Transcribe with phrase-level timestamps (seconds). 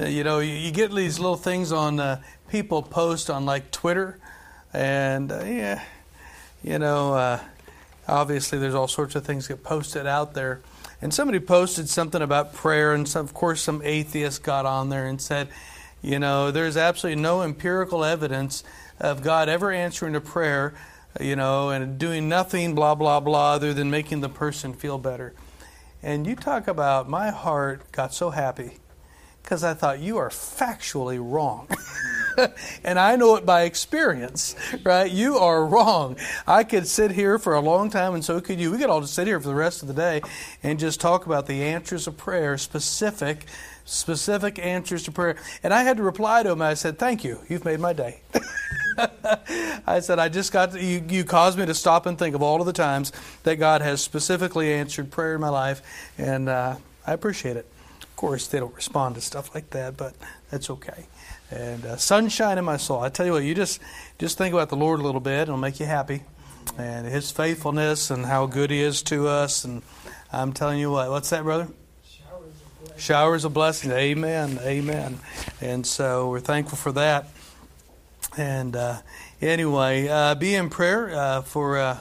[0.00, 3.70] Uh, you know, you, you, get these little things on uh, people post on like
[3.72, 4.18] Twitter,
[4.72, 5.82] and uh, yeah,
[6.62, 7.40] you know, uh,
[8.06, 10.60] obviously there's all sorts of things get posted out there.
[11.00, 15.06] And somebody posted something about prayer, and some, of course, some atheist got on there
[15.06, 15.48] and said,
[16.02, 18.62] you know, there's absolutely no empirical evidence
[19.00, 20.74] of God ever answering a prayer,
[21.20, 25.34] you know, and doing nothing, blah, blah, blah, other than making the person feel better.
[26.02, 28.78] And you talk about my heart got so happy
[29.48, 31.68] because I thought you are factually wrong.
[32.84, 35.10] and I know it by experience, right?
[35.10, 36.18] You are wrong.
[36.46, 38.70] I could sit here for a long time, and so could you.
[38.70, 40.20] We could all just sit here for the rest of the day
[40.62, 43.46] and just talk about the answers of prayer, specific,
[43.86, 45.36] specific answers to prayer.
[45.62, 46.60] And I had to reply to him.
[46.60, 47.40] I said, "Thank you.
[47.48, 48.20] You've made my day."
[49.86, 52.42] I said, I just got to, you, you caused me to stop and think of
[52.42, 53.12] all of the times
[53.44, 57.66] that God has specifically answered prayer in my life, and uh, I appreciate it.
[58.18, 60.12] Of course, they don't respond to stuff like that, but
[60.50, 61.06] that's okay.
[61.52, 63.00] And uh, sunshine in my soul.
[63.00, 63.80] I tell you what, you just
[64.18, 66.24] just think about the Lord a little bit, it'll make you happy,
[66.76, 69.64] and His faithfulness and how good He is to us.
[69.64, 69.82] And
[70.32, 71.68] I'm telling you what, what's that, brother?
[72.96, 73.92] Showers of blessing.
[73.92, 74.58] Amen.
[74.64, 75.20] Amen.
[75.60, 77.28] And so we're thankful for that.
[78.36, 78.96] And uh,
[79.40, 81.78] anyway, uh, be in prayer uh, for.
[81.78, 81.98] Uh,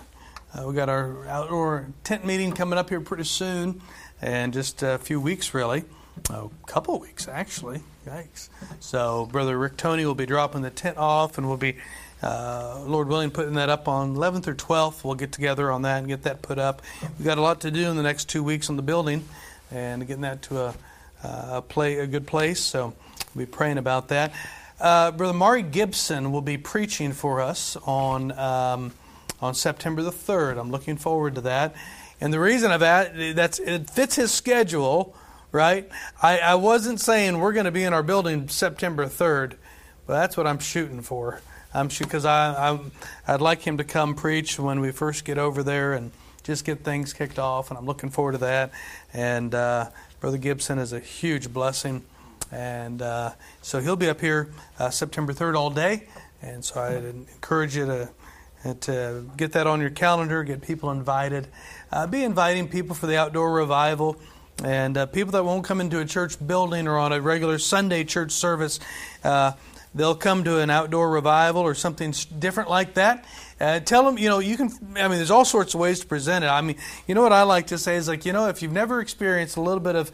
[0.57, 3.83] uh, we got our outdoor tent meeting coming up here pretty soon,
[4.19, 5.83] and just a few weeks, really,
[6.29, 7.81] a couple weeks actually.
[8.05, 8.49] Yikes!
[8.79, 11.75] So, Brother Rick Tony will be dropping the tent off, and we'll be,
[12.23, 15.03] uh, Lord willing, putting that up on 11th or 12th.
[15.03, 16.81] We'll get together on that and get that put up.
[17.17, 19.25] We've got a lot to do in the next two weeks on the building,
[19.71, 20.75] and getting that to a,
[21.23, 22.61] a play a good place.
[22.61, 22.93] So,
[23.35, 24.33] we'll be praying about that.
[24.79, 28.93] Uh, Brother Mari Gibson will be preaching for us on um,
[29.41, 30.57] on September the third.
[30.57, 31.75] I'm looking forward to that.
[32.19, 35.15] And the reason of that that's it fits his schedule,
[35.51, 35.89] right?
[36.21, 39.57] I, I wasn't saying we're going to be in our building September third,
[40.05, 41.41] but that's what I'm shooting for.
[41.73, 42.79] I'm because I, I
[43.27, 46.11] I'd like him to come preach when we first get over there and
[46.43, 48.71] just get things kicked off, and I'm looking forward to that.
[49.13, 49.89] And uh,
[50.19, 52.03] Brother Gibson is a huge blessing.
[52.51, 54.49] And uh, so he'll be up here
[54.79, 56.07] uh, September 3rd all day.
[56.41, 61.47] And so I encourage you to, to get that on your calendar, get people invited.
[61.91, 64.17] Uh, be inviting people for the outdoor revival.
[64.63, 68.03] And uh, people that won't come into a church building or on a regular Sunday
[68.03, 68.79] church service,
[69.23, 69.51] uh,
[69.93, 73.25] they'll come to an outdoor revival or something different like that.
[73.59, 76.07] Uh, tell them, you know, you can, I mean, there's all sorts of ways to
[76.07, 76.47] present it.
[76.47, 78.71] I mean, you know what I like to say is like, you know, if you've
[78.71, 80.11] never experienced a little bit of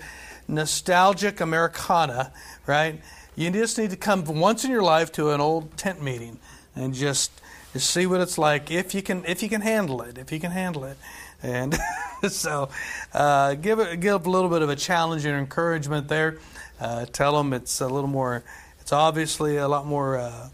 [0.47, 2.33] nostalgic Americana,
[2.67, 3.01] right?
[3.35, 6.39] You just need to come once in your life to an old tent meeting
[6.75, 7.31] and just,
[7.73, 10.39] just see what it's like if you can if you can handle it if you
[10.39, 10.95] can handle it
[11.43, 11.77] and
[12.27, 12.69] so
[13.13, 16.39] uh, give it give a little bit of a challenge and encouragement there
[16.79, 18.43] uh, tell them it's a little more
[18.79, 20.49] it's obviously a lot more uh,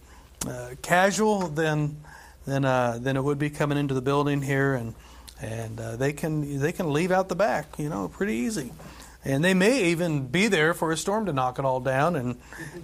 [0.48, 1.98] uh casual than
[2.46, 4.96] than uh, than it would be coming into the building here and
[5.42, 8.72] and uh, they can they can leave out the back you know pretty easy
[9.26, 12.38] and they may even be there for a storm to knock it all down and,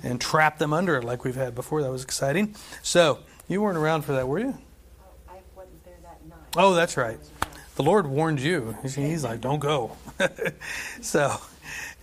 [0.04, 1.82] and trap them under it like we've had before.
[1.82, 2.56] That was exciting.
[2.82, 4.58] So, you weren't around for that, were you?
[5.00, 6.38] Oh, I wasn't there that night.
[6.58, 7.20] Oh, that's right.
[7.76, 8.78] The Lord warned you.
[8.84, 9.92] He's like, don't go.
[11.02, 11.36] so,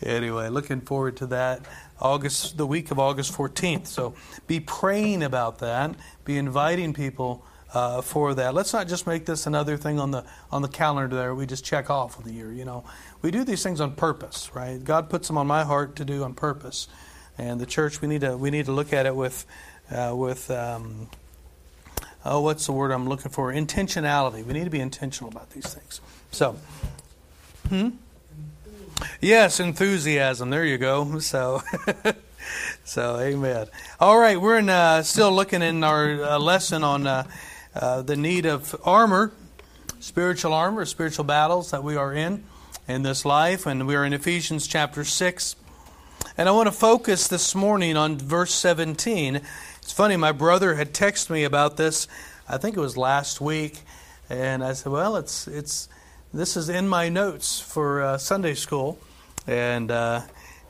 [0.03, 1.63] anyway, looking forward to that.
[1.99, 3.87] August, the week of August 14th.
[3.87, 4.15] So,
[4.47, 5.95] be praying about that,
[6.25, 8.55] be inviting people uh, for that.
[8.55, 11.35] Let's not just make this another thing on the on the calendar there.
[11.35, 12.53] We just check off of the year.
[12.53, 12.85] You know,
[13.23, 14.83] we do these things on purpose, right?
[14.83, 16.89] God puts them on my heart to do on purpose,
[17.39, 19.47] and the church we need to we need to look at it with
[19.91, 21.09] uh, with um,
[22.25, 23.53] oh, what's the word I'm looking for?
[23.53, 24.45] Intentionality.
[24.45, 26.01] We need to be intentional about these things.
[26.31, 26.57] So,
[27.69, 27.91] hmm.
[29.21, 30.51] Yes, enthusiasm.
[30.51, 31.19] There you go.
[31.19, 31.63] So.
[32.85, 33.67] so, amen.
[34.01, 37.25] All right, we're in, uh, still looking in our uh, lesson on uh,
[37.75, 39.33] uh, the need of armor,
[40.01, 42.45] spiritual armor, spiritual battles that we are in
[42.89, 43.67] in this life.
[43.67, 45.57] And we are in Ephesians chapter 6.
[46.37, 49.41] And I want to focus this morning on verse 17.
[49.93, 52.09] It's funny, my brother had texted me about this,
[52.49, 53.81] I think it was last week.
[54.31, 55.91] And I said, well, it's, it's,
[56.33, 58.99] this is in my notes for uh, Sunday school.
[59.47, 60.23] And, uh,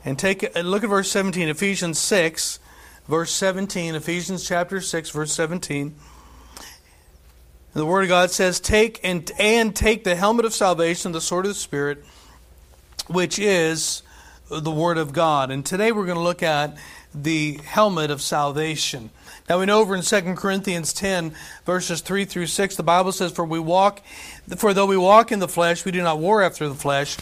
[0.04, 2.58] and take look at verse 17, Ephesians 6,
[3.06, 5.94] verse 17, Ephesians chapter 6, verse 17.
[7.74, 11.44] The Word of God says, Take and, and take the helmet of salvation, the sword
[11.44, 12.04] of the Spirit,
[13.06, 14.02] which is
[14.50, 15.52] the Word of God.
[15.52, 16.76] And today we're going to look at
[17.14, 19.10] the helmet of salvation.
[19.48, 23.32] Now we know over in 2 Corinthians 10, verses 3 through 6, the Bible says,
[23.32, 24.00] For we walk,
[24.56, 27.16] for though we walk in the flesh, we do not war after the flesh,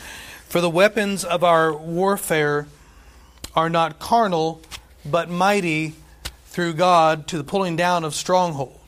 [0.49, 2.67] for the weapons of our warfare
[3.55, 4.61] are not carnal,
[5.05, 5.95] but mighty
[6.47, 8.80] through God to the pulling down of strongholds,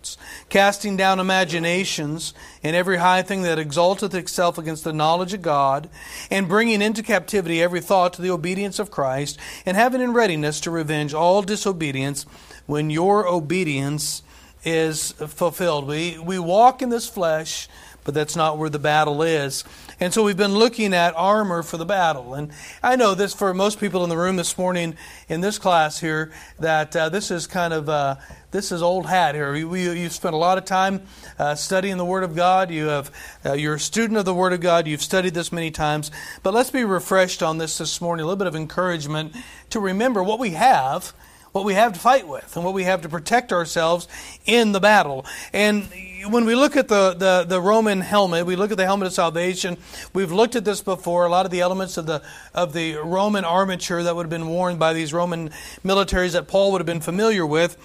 [0.49, 5.89] casting down imaginations and every high thing that exalteth itself against the knowledge of God,
[6.31, 10.61] and bringing into captivity every thought to the obedience of Christ, and having in readiness
[10.61, 12.25] to revenge all disobedience
[12.67, 14.23] when your obedience
[14.65, 15.87] is fulfilled.
[15.87, 17.69] We, we walk in this flesh,
[18.05, 19.65] but that's not where the battle is.
[20.03, 22.35] And so we've been looking at armor for the battle.
[22.35, 22.51] And
[22.83, 24.97] I know this for most people in the room this morning
[25.29, 28.17] in this class here that uh, this is kind of uh,
[28.51, 29.53] this is old hat here.
[29.53, 31.03] We, we, you've spent a lot of time
[31.39, 32.73] uh, studying the Word of God.
[32.73, 33.13] You have
[33.47, 34.89] uh, you're a student of the Word of God.
[34.89, 36.11] You've studied this many times.
[36.43, 38.25] But let's be refreshed on this this morning.
[38.25, 39.37] A little bit of encouragement
[39.71, 41.15] to remember what we have
[41.53, 44.09] what we have to fight with and what we have to protect ourselves
[44.47, 45.27] in the battle.
[45.53, 45.87] And
[46.29, 49.13] when we look at the, the, the, Roman helmet, we look at the helmet of
[49.13, 49.77] salvation.
[50.13, 51.27] We've looked at this before.
[51.27, 52.23] A lot of the elements of the
[52.55, 55.51] of the Roman armature that would have been worn by these Roman
[55.85, 57.77] militaries that Paul would have been familiar with.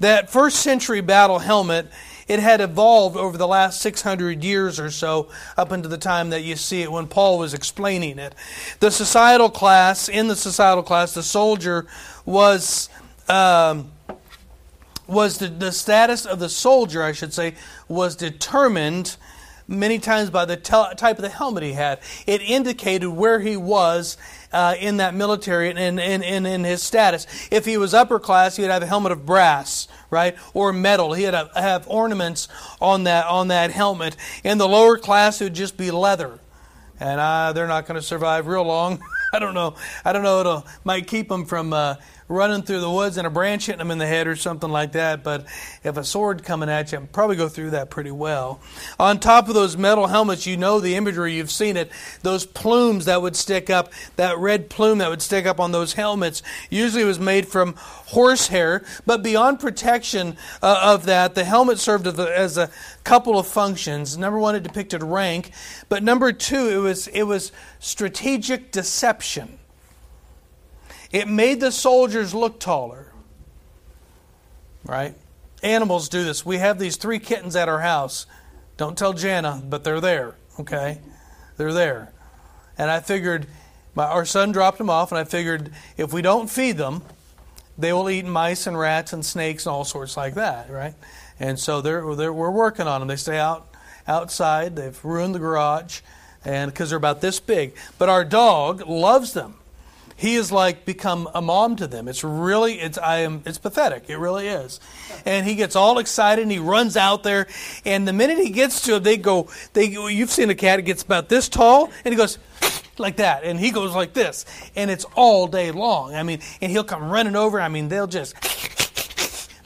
[0.00, 1.88] That first century battle helmet,
[2.28, 6.42] it had evolved over the last 600 years or so, up into the time that
[6.42, 8.34] you see it when Paul was explaining it.
[8.80, 11.86] The societal class, in the societal class, the soldier
[12.24, 12.88] was.
[13.28, 13.92] Um,
[15.06, 17.54] was the, the status of the soldier, I should say,
[17.88, 19.16] was determined
[19.68, 22.00] many times by the type of the helmet he had.
[22.26, 24.16] It indicated where he was
[24.52, 27.26] uh, in that military and in, in, in, his status.
[27.50, 31.12] If he was upper class, he'd have a helmet of brass, right, or metal.
[31.14, 32.48] He'd have, have ornaments
[32.80, 34.16] on that on that helmet.
[34.44, 36.38] In the lower class, it would just be leather,
[37.00, 39.02] and uh, they're not going to survive real long.
[39.32, 39.74] I don't know.
[40.04, 40.58] I don't know.
[40.58, 41.96] It might keep them from uh,
[42.28, 44.92] running through the woods and a branch hitting them in the head or something like
[44.92, 45.22] that.
[45.22, 45.46] But
[45.84, 48.60] if a sword coming at you, I'd probably go through that pretty well.
[48.98, 51.90] On top of those metal helmets, you know the imagery, you've seen it.
[52.22, 55.94] Those plumes that would stick up, that red plume that would stick up on those
[55.94, 58.84] helmets, usually was made from horsehair.
[59.04, 62.70] But beyond protection uh, of that, the helmet served as a
[63.04, 64.18] couple of functions.
[64.18, 65.50] Number one, it depicted rank,
[65.88, 69.58] but number two, it was it was strategic deception.
[71.12, 73.12] It made the soldiers look taller.
[74.84, 75.14] Right?
[75.62, 76.44] Animals do this.
[76.44, 78.26] We have these three kittens at our house.
[78.76, 80.34] Don't tell Jana, but they're there.
[80.60, 81.00] Okay?
[81.56, 82.12] They're there.
[82.78, 83.46] And I figured,
[83.94, 87.02] my, our son dropped them off, and I figured if we don't feed them,
[87.78, 90.94] they will eat mice and rats and snakes and all sorts like that, right?
[91.38, 93.08] And so they're, they're, we're working on them.
[93.08, 93.68] They stay out
[94.08, 94.76] outside.
[94.76, 96.00] They've ruined the garage,
[96.44, 97.74] and because they're about this big.
[97.98, 99.56] But our dog loves them
[100.16, 102.08] he is like become a mom to them.
[102.08, 104.08] It's really it's I am it's pathetic.
[104.08, 104.80] It really is.
[105.24, 107.46] And he gets all excited and he runs out there
[107.84, 110.82] and the minute he gets to it they go they you've seen a cat it
[110.82, 112.38] gets about this tall and he goes
[112.98, 116.14] like that and he goes like this and it's all day long.
[116.14, 117.60] I mean and he'll come running over.
[117.60, 118.34] I mean they'll just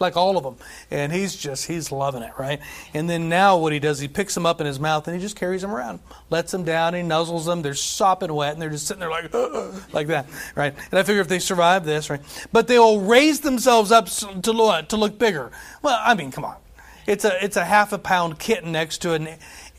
[0.01, 0.57] like all of them.
[0.91, 2.61] And he's just, he's loving it, right?
[2.95, 5.23] And then now what he does, he picks them up in his mouth and he
[5.23, 6.01] just carries them around,
[6.31, 7.63] lets them down, he nuzzles them.
[7.63, 9.33] They're sopping wet and they're just sitting there like,
[9.93, 10.75] like that, right?
[10.91, 12.21] And I figure if they survive this, right?
[12.53, 15.53] But they'll raise themselves up to look, to look bigger.
[15.83, 16.57] Well, I mean, come on.
[17.07, 19.29] It's a, it's a half a pound kitten next to an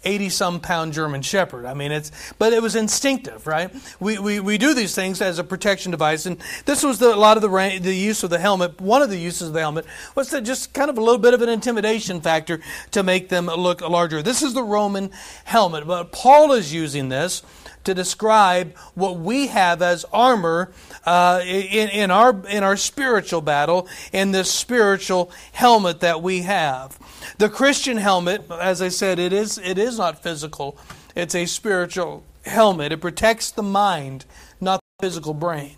[0.04, 1.66] 80 some pound German Shepherd.
[1.66, 3.74] I mean, it's, but it was instinctive, right?
[4.00, 6.26] We, we, we do these things as a protection device.
[6.26, 8.82] And this was the, a lot of the, the use of the helmet.
[8.82, 11.34] One of the uses of the helmet was to just kind of a little bit
[11.34, 14.22] of an intimidation factor to make them look larger.
[14.24, 15.12] This is the Roman
[15.44, 15.86] helmet.
[15.86, 17.44] But Paul is using this
[17.84, 20.72] to describe what we have as armor
[21.06, 26.98] uh, in, in, our, in our spiritual battle, in this spiritual helmet that we have.
[27.38, 30.78] The Christian helmet, as I said, it is, it is not physical,
[31.16, 32.92] it's a spiritual helmet.
[32.92, 34.26] It protects the mind,
[34.60, 35.76] not the physical brain,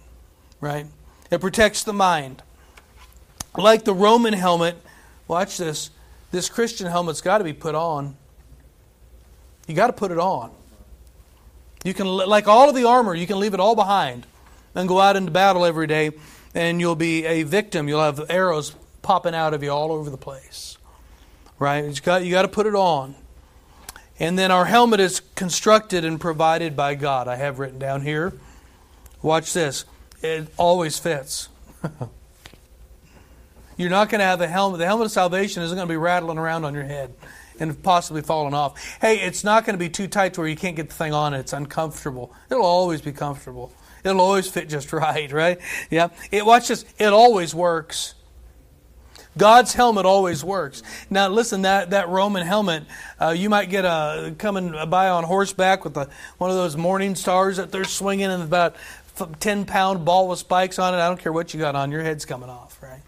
[0.61, 0.85] right?
[1.31, 2.43] It protects the mind.
[3.57, 4.75] Like the Roman helmet,
[5.27, 5.89] watch this,
[6.31, 8.15] this Christian helmet's got to be put on.
[9.67, 10.51] You got to put it on.
[11.83, 14.25] You can, like all of the armor, you can leave it all behind
[14.73, 16.11] and go out into battle every day,
[16.55, 17.87] and you'll be a victim.
[17.87, 20.77] You'll have arrows popping out of you all over the place.
[21.59, 21.83] Right?
[21.85, 23.15] You got, you got to put it on.
[24.19, 27.27] And then our helmet is constructed and provided by God.
[27.27, 28.33] I have written down here.
[29.21, 29.85] Watch this.
[30.21, 31.49] It always fits.
[33.77, 34.79] You're not going to have a helmet.
[34.79, 37.13] The helmet of salvation isn't going to be rattling around on your head
[37.59, 38.97] and possibly falling off.
[38.99, 41.13] Hey, it's not going to be too tight to where you can't get the thing
[41.13, 41.33] on.
[41.33, 42.33] It's uncomfortable.
[42.49, 43.73] It'll always be comfortable.
[44.03, 45.59] It'll always fit just right, right?
[45.89, 46.09] Yeah.
[46.31, 46.85] It watch this.
[46.97, 48.15] It always works.
[49.35, 50.83] God's helmet always works.
[51.09, 52.83] Now, listen, that, that Roman helmet,
[53.19, 56.07] uh, you might get a coming by on horseback with a,
[56.37, 58.75] one of those morning stars that they're swinging and about
[59.39, 60.97] 10 pound ball with spikes on it.
[60.97, 63.01] I don't care what you got on, your head's coming off, right?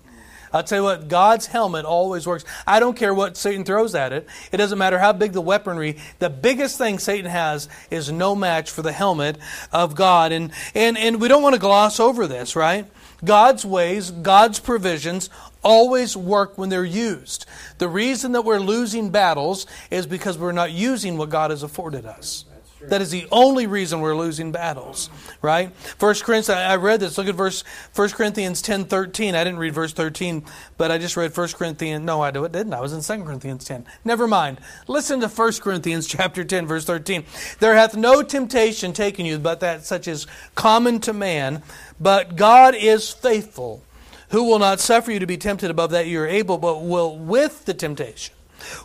[0.56, 2.46] I'll tell you what, God's helmet always works.
[2.66, 4.26] I don't care what Satan throws at it.
[4.54, 5.98] It doesn't matter how big the weaponry.
[6.20, 9.38] The biggest thing Satan has is no match for the helmet
[9.74, 10.32] of God.
[10.32, 12.88] And, and, and we don't want to gloss over this, right?
[13.26, 15.30] God's ways, God's provisions
[15.62, 17.46] always work when they're used.
[17.80, 22.06] The reason that we're losing battles is because we're not using what God has afforded
[22.06, 22.46] us.
[22.90, 25.10] That is the only reason we're losing battles,
[25.42, 25.76] right?
[25.76, 27.18] First Corinthians, I read this.
[27.18, 27.64] Look at verse
[27.96, 29.36] 1 Corinthians 10 13.
[29.36, 30.44] I didn't read verse 13,
[30.78, 32.04] but I just read 1 Corinthians.
[32.06, 32.74] No, I didn't.
[32.74, 33.86] I was in 2 Corinthians 10.
[34.04, 34.60] Never mind.
[34.88, 37.26] Listen to 1 Corinthians chapter 10, verse 13.
[37.60, 41.64] There hath no temptation taken you, but that such is common to man.
[42.00, 43.84] But God is faithful,
[44.30, 47.18] who will not suffer you to be tempted above that you are able, but will
[47.18, 48.36] with the temptation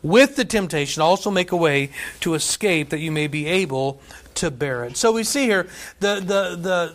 [0.02, 4.00] with the temptation also make a way to escape that you may be able
[4.34, 4.96] to bear it.
[4.96, 5.68] So we see here
[6.00, 6.94] the the the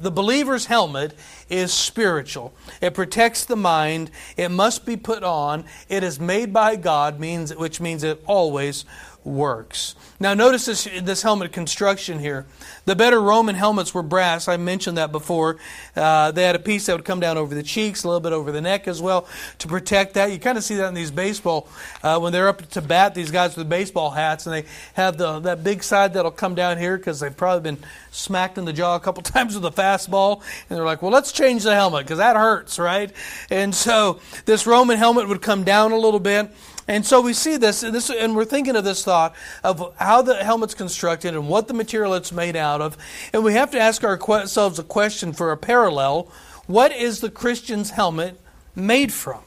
[0.00, 1.14] the believer's helmet
[1.48, 2.52] is spiritual.
[2.80, 4.10] It protects the mind.
[4.36, 5.64] It must be put on.
[5.88, 8.84] It is made by God, means which means it always
[9.26, 9.96] works.
[10.20, 12.46] Now, notice this, this helmet construction here.
[12.86, 14.46] The better Roman helmets were brass.
[14.46, 15.58] I mentioned that before.
[15.94, 18.32] Uh, they had a piece that would come down over the cheeks, a little bit
[18.32, 19.26] over the neck as well
[19.58, 20.30] to protect that.
[20.30, 21.68] You kind of see that in these baseball,
[22.02, 24.64] uh, when they're up to bat, these guys with baseball hats, and they
[24.94, 28.64] have the, that big side that'll come down here because they've probably been smacked in
[28.64, 30.40] the jaw a couple times with a fastball.
[30.70, 33.10] And they're like, well, let's change the helmet because that hurts, right?
[33.50, 36.50] And so this Roman helmet would come down a little bit.
[36.88, 40.22] And so we see this, and, this, and we're thinking of this thought of how
[40.22, 42.96] the helmet's constructed and what the material it's made out of.
[43.32, 46.30] And we have to ask ourselves a question for a parallel.
[46.66, 48.40] What is the Christian's helmet
[48.76, 49.42] made from?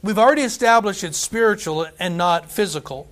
[0.00, 3.08] We've already established it's spiritual and not physical.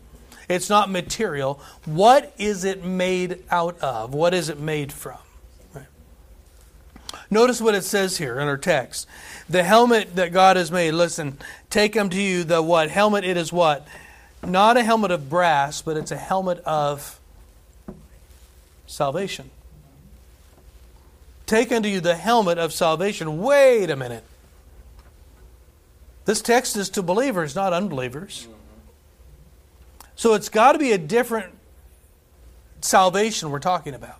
[0.49, 1.61] It's not material.
[1.85, 4.15] What is it made out of?
[4.15, 5.19] What is it made from?
[7.30, 9.06] Notice what it says here in our text.
[9.49, 11.38] The helmet that God has made, listen,
[11.70, 12.90] take unto you the what?
[12.90, 13.87] Helmet, it is what?
[14.44, 17.18] Not a helmet of brass, but it's a helmet of
[18.87, 19.50] salvation.
[21.46, 23.38] Take unto you the helmet of salvation.
[23.38, 24.25] Wait a minute.
[26.25, 28.49] This text is to believers, not unbelievers.
[30.16, 31.52] So it's got to be a different
[32.80, 34.18] salvation we're talking about.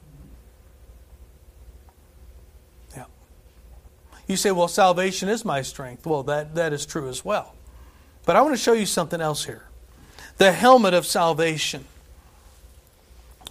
[4.26, 6.06] You say, well, salvation is my strength.
[6.06, 7.54] Well, that, that is true as well.
[8.25, 9.62] But I want to show you something else here
[10.38, 11.85] the helmet of salvation.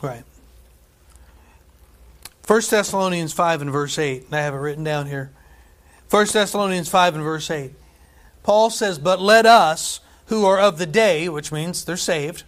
[0.01, 0.23] Right.
[2.45, 4.25] 1 Thessalonians 5 and verse 8.
[4.25, 5.31] and I have it written down here.
[6.11, 7.71] 1 Thessalonians 5 and verse 8.
[8.43, 12.43] Paul says, But let us who are of the day, which means they're saved,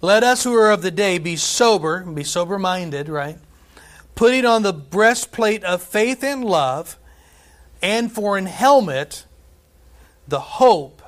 [0.00, 3.36] let us who are of the day be sober, be sober minded, right?
[4.14, 6.96] Putting on the breastplate of faith and love,
[7.82, 9.26] and for an helmet,
[10.28, 11.02] the hope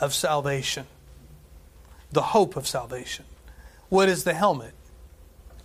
[0.00, 0.86] of salvation.
[2.10, 3.24] The hope of salvation.
[3.88, 4.74] What is the helmet?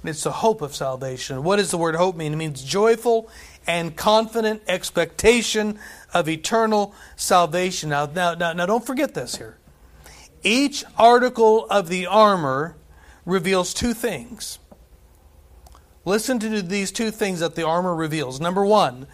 [0.04, 1.44] It's the hope of salvation.
[1.44, 2.34] What does the word hope mean?
[2.34, 3.30] It means joyful
[3.66, 5.80] and confident expectation
[6.14, 7.90] of eternal salvation.
[7.90, 9.58] Now, now, now, now don't forget this here.
[10.44, 12.78] Each article of the armor
[13.26, 14.60] reveals two things.
[16.06, 18.40] Listen to these two things that the armor reveals.
[18.40, 19.08] Number one,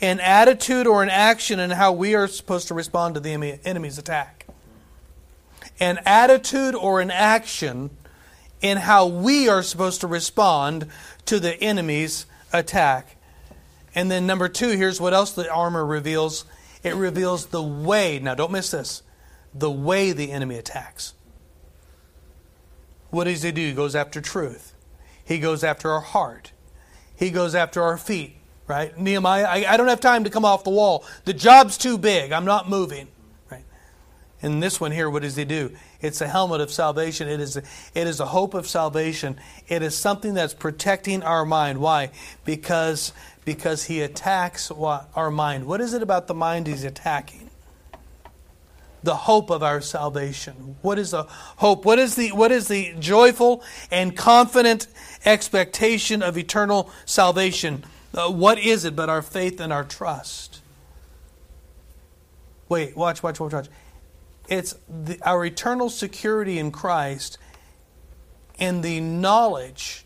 [0.00, 3.98] an attitude or an action in how we are supposed to respond to the enemy's
[3.98, 4.46] attack.
[5.80, 7.90] An attitude or an action
[8.60, 10.86] in how we are supposed to respond
[11.26, 13.16] to the enemy's attack.
[13.94, 16.44] And then, number two, here's what else the armor reveals
[16.82, 18.18] it reveals the way.
[18.18, 19.02] Now, don't miss this
[19.54, 21.14] the way the enemy attacks.
[23.10, 23.62] What does he do?
[23.62, 24.74] He goes after truth,
[25.24, 26.52] he goes after our heart,
[27.16, 28.36] he goes after our feet
[28.66, 28.96] right?
[28.98, 31.04] Nehemiah, I, I, don't have time to come off the wall.
[31.24, 32.32] The job's too big.
[32.32, 33.08] I'm not moving.
[33.50, 33.64] Right?
[34.42, 35.72] And this one here, what does he do?
[36.00, 37.28] It's a helmet of salvation.
[37.28, 37.62] It is a,
[37.94, 39.38] it is a hope of salvation.
[39.68, 41.78] It is something that's protecting our mind.
[41.78, 42.10] Why?
[42.44, 43.12] Because
[43.44, 45.66] because he attacks what, our mind.
[45.66, 47.50] What is it about the mind he's attacking?
[49.02, 50.76] The hope of our salvation.
[50.80, 51.84] What is the hope?
[51.84, 54.86] What is the what is the joyful and confident
[55.26, 57.84] expectation of eternal salvation?
[58.14, 60.60] Uh, what is it but our faith and our trust?
[62.68, 63.68] Wait, watch, watch, watch, watch.
[64.48, 67.38] It's the, our eternal security in Christ
[68.58, 70.04] and the knowledge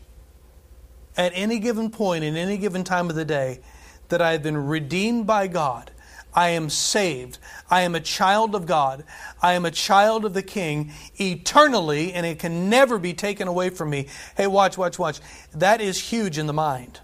[1.15, 3.59] at any given point, in any given time of the day,
[4.07, 5.91] that I have been redeemed by God.
[6.33, 7.37] I am saved.
[7.69, 9.03] I am a child of God.
[9.41, 13.69] I am a child of the King eternally, and it can never be taken away
[13.69, 14.07] from me.
[14.37, 15.19] Hey, watch, watch, watch.
[15.53, 17.01] That is huge in the mind.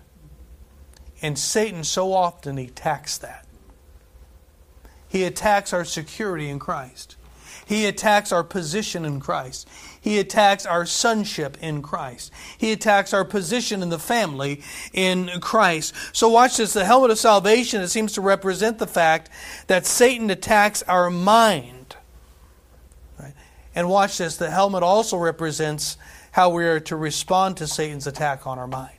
[1.21, 3.45] And Satan so often he attacks that.
[5.07, 7.15] He attacks our security in Christ.
[7.65, 9.67] He attacks our position in Christ.
[9.99, 12.31] He attacks our sonship in Christ.
[12.57, 14.61] He attacks our position in the family
[14.93, 15.93] in Christ.
[16.13, 16.73] So watch this.
[16.73, 19.31] The helmet of salvation, it seems to represent the fact
[19.67, 21.95] that Satan attacks our mind.
[23.17, 23.33] Right?
[23.73, 24.37] And watch this.
[24.37, 25.97] The helmet also represents
[26.33, 28.94] how we are to respond to Satan's attack on our mind.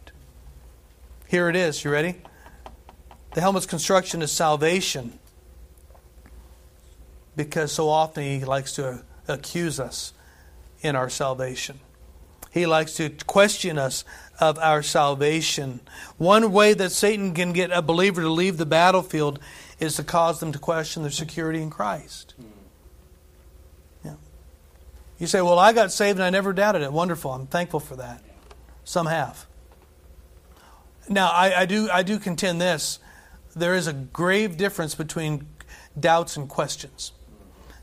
[1.28, 1.84] Here it is.
[1.84, 2.16] You ready?
[3.34, 5.18] The helmet's construction is salvation
[7.34, 10.14] because so often he likes to accuse us
[10.80, 11.80] in our salvation.
[12.50, 14.04] He likes to question us
[14.40, 15.80] of our salvation.
[16.16, 19.38] One way that Satan can get a believer to leave the battlefield
[19.78, 22.34] is to cause them to question their security in Christ.
[24.02, 24.14] Yeah.
[25.18, 26.92] You say, Well, I got saved and I never doubted it.
[26.92, 27.32] Wonderful.
[27.32, 28.22] I'm thankful for that.
[28.84, 29.45] Some have.
[31.08, 32.98] Now, I, I do, I do contend this
[33.54, 35.46] there is a grave difference between
[35.98, 37.12] doubts and questions.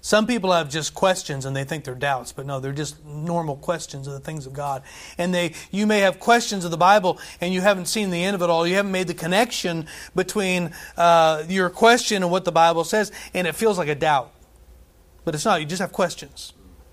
[0.01, 3.55] Some people have just questions and they think they're doubts, but no, they're just normal
[3.55, 4.83] questions of the things of God.
[5.17, 8.35] And they, you may have questions of the Bible and you haven't seen the end
[8.35, 8.67] of it all.
[8.67, 13.47] You haven't made the connection between uh, your question and what the Bible says, and
[13.47, 14.31] it feels like a doubt.
[15.23, 15.61] But it's not.
[15.61, 16.51] You just have questions,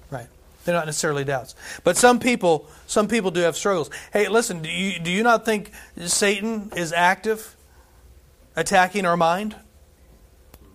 [0.08, 0.28] right?
[0.64, 1.54] They're not necessarily doubts.
[1.84, 3.90] But some people, some people do have struggles.
[4.12, 7.56] Hey, listen, do you, do you not think Satan is active,
[8.56, 9.56] attacking our mind?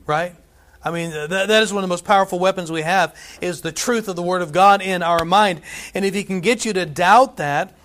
[0.07, 0.35] Right?
[0.83, 3.71] I mean, that, that is one of the most powerful weapons we have is the
[3.71, 5.61] truth of the Word of God in our mind.
[5.93, 7.75] And if He can get you to doubt that,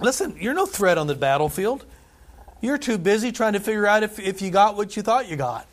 [0.00, 1.84] listen, you're no threat on the battlefield.
[2.60, 5.36] You're too busy trying to figure out if, if you got what you thought you
[5.36, 5.66] got.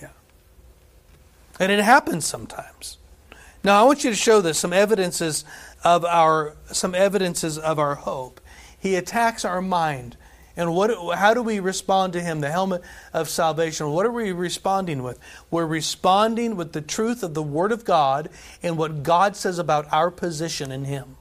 [0.00, 0.08] Yeah.
[1.58, 2.98] And it happens sometimes.
[3.64, 5.44] Now I want you to show this some evidences
[5.84, 8.40] of our some evidences of our hope.
[8.78, 10.16] He attacks our mind
[10.56, 12.40] and what, how do we respond to Him?
[12.40, 13.90] The helmet of salvation.
[13.90, 15.18] What are we responding with?
[15.50, 18.28] We're responding with the truth of the Word of God
[18.62, 21.16] and what God says about our position in Him.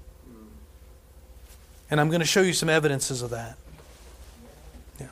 [1.89, 3.58] And I'm going to show you some evidences of that.
[4.99, 5.08] Yeah.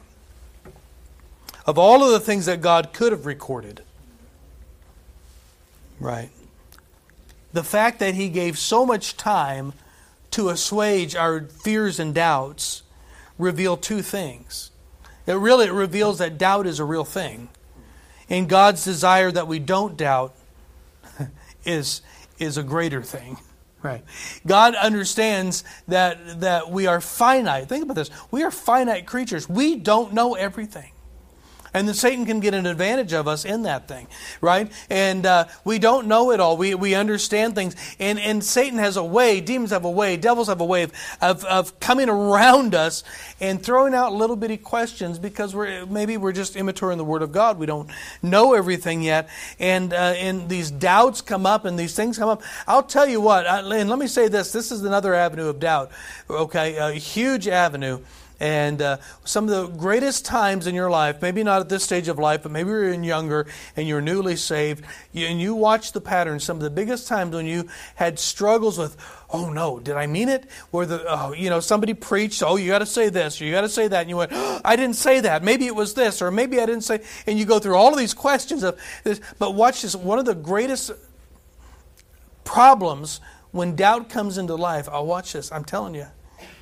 [1.65, 3.83] Of all of the things that God could have recorded,
[5.99, 6.29] right?
[7.53, 9.73] The fact that He gave so much time
[10.31, 12.83] to assuage our fears and doubts
[13.37, 14.71] reveal two things.
[15.25, 17.49] It really it reveals that doubt is a real thing.
[18.29, 20.35] And God's desire that we don't doubt
[21.65, 22.01] is,
[22.37, 23.37] is a greater thing.
[23.81, 24.03] Right.
[24.45, 27.69] God understands that, that we are finite.
[27.69, 28.09] Think about this.
[28.29, 29.47] We are finite creatures.
[29.47, 30.91] We don't know everything.
[31.73, 34.07] And then Satan can get an advantage of us in that thing,
[34.41, 34.71] right?
[34.89, 36.57] And uh, we don't know it all.
[36.57, 37.75] We, we understand things.
[37.99, 40.93] And, and Satan has a way, demons have a way, devils have a way of,
[41.21, 43.03] of, of coming around us
[43.39, 47.21] and throwing out little bitty questions because we're, maybe we're just immature in the Word
[47.21, 47.59] of God.
[47.59, 47.89] We don't
[48.21, 49.29] know everything yet.
[49.59, 52.41] And, uh, and these doubts come up and these things come up.
[52.67, 55.91] I'll tell you what, and let me say this this is another avenue of doubt,
[56.29, 56.77] okay?
[56.77, 57.99] A huge avenue
[58.39, 62.07] and uh, some of the greatest times in your life, maybe not at this stage
[62.07, 66.39] of life, but maybe you're younger and you're newly saved, and you watch the pattern.
[66.39, 68.95] Some of the biggest times when you had struggles with,
[69.29, 70.49] oh no, did I mean it?
[70.71, 73.51] Where the, oh, you know, somebody preached, oh, you got to say this, or you
[73.51, 75.43] got to say that, and you went, oh, I didn't say that.
[75.43, 77.01] Maybe it was this, or maybe I didn't say.
[77.27, 79.19] And you go through all of these questions of this.
[79.37, 79.95] But watch this.
[79.95, 80.91] One of the greatest
[82.43, 83.19] problems
[83.51, 85.51] when doubt comes into life, I'll watch this.
[85.51, 86.07] I'm telling you,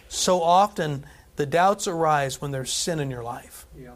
[0.10, 1.06] so often
[1.38, 3.66] the doubts arise when there's sin in your life.
[3.80, 3.92] Yeah.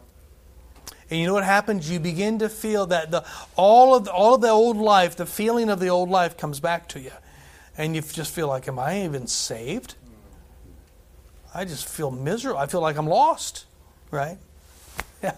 [1.10, 1.90] And you know what happens?
[1.90, 3.24] You begin to feel that the,
[3.54, 6.58] all, of the, all of the old life, the feeling of the old life comes
[6.58, 7.10] back to you.
[7.76, 9.96] And you just feel like, am I even saved?
[11.54, 12.58] I just feel miserable.
[12.58, 13.66] I feel like I'm lost,
[14.10, 14.38] right?
[15.22, 15.36] Yeah.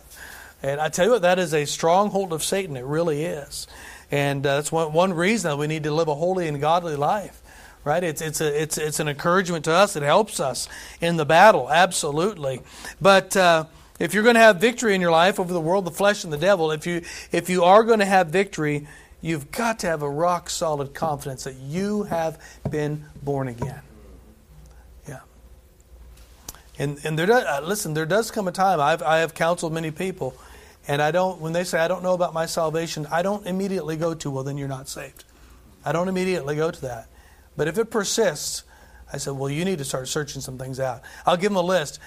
[0.62, 2.74] And I tell you what, that is a stronghold of Satan.
[2.78, 3.66] It really is.
[4.10, 6.96] And uh, that's one, one reason that we need to live a holy and godly
[6.96, 7.42] life
[7.84, 8.02] right?
[8.02, 9.96] It's, it's, a, it's, it's an encouragement to us.
[9.96, 10.68] It helps us
[11.00, 12.60] in the battle, absolutely.
[13.00, 13.66] But uh,
[13.98, 16.32] if you're going to have victory in your life over the world, the flesh, and
[16.32, 18.86] the devil, if you, if you are going to have victory,
[19.20, 23.80] you've got to have a rock solid confidence that you have been born again.
[25.08, 25.20] Yeah.
[26.78, 29.72] And, and there does, uh, listen, there does come a time, I've, I have counseled
[29.72, 30.34] many people,
[30.88, 33.96] and I don't, when they say, I don't know about my salvation, I don't immediately
[33.96, 35.24] go to, well, then you're not saved.
[35.84, 37.08] I don't immediately go to that.
[37.56, 38.64] But if it persists,
[39.12, 41.02] I said, well, you need to start searching some things out.
[41.26, 42.00] I'll give them a list.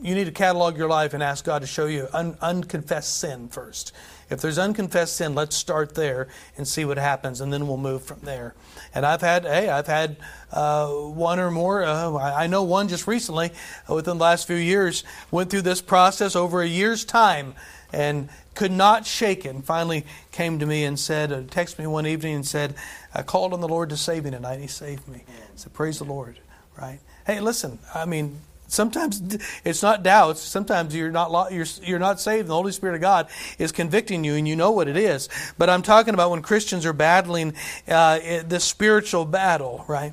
[0.00, 3.48] you need to catalog your life and ask God to show you un, unconfessed sin
[3.48, 3.92] first.
[4.30, 8.02] If there's unconfessed sin, let's start there and see what happens, and then we'll move
[8.02, 8.54] from there.
[8.94, 10.18] And I've had, hey, I've had
[10.52, 11.82] uh, one or more.
[11.82, 13.50] Uh, I know one just recently,
[13.90, 17.54] uh, within the last few years, went through this process over a year's time
[17.92, 19.50] and could not shake it.
[19.50, 22.74] And finally came to me and said, uh, texted me one evening and said,
[23.14, 24.58] I called on the Lord to save me tonight.
[24.58, 25.22] He saved me.
[25.28, 26.40] I said, Praise the Lord.
[26.76, 26.98] Right?
[27.24, 28.40] Hey, listen, I mean,
[28.70, 30.42] Sometimes it's not doubts.
[30.42, 32.48] Sometimes you're not you're you're not saved.
[32.48, 35.30] The Holy Spirit of God is convicting you, and you know what it is.
[35.56, 37.54] But I'm talking about when Christians are battling
[37.88, 40.12] uh, this spiritual battle, right?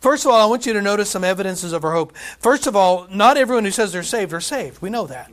[0.00, 2.16] First of all, I want you to notice some evidences of our hope.
[2.40, 4.82] First of all, not everyone who says they're saved are saved.
[4.82, 5.30] We know that.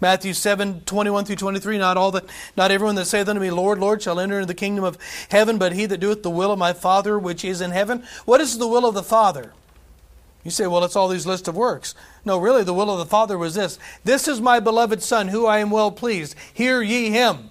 [0.00, 2.24] Matthew 7, 21 through 23, not all that
[2.56, 4.96] not everyone that saith unto me, Lord, Lord, shall enter into the kingdom of
[5.30, 8.04] heaven, but he that doeth the will of my Father which is in heaven.
[8.24, 9.52] What is the will of the Father?
[10.42, 11.94] You say, well, it's all these list of works.
[12.24, 15.46] No, really, the will of the Father was this This is my beloved Son, who
[15.46, 16.34] I am well pleased.
[16.52, 17.50] Hear ye him.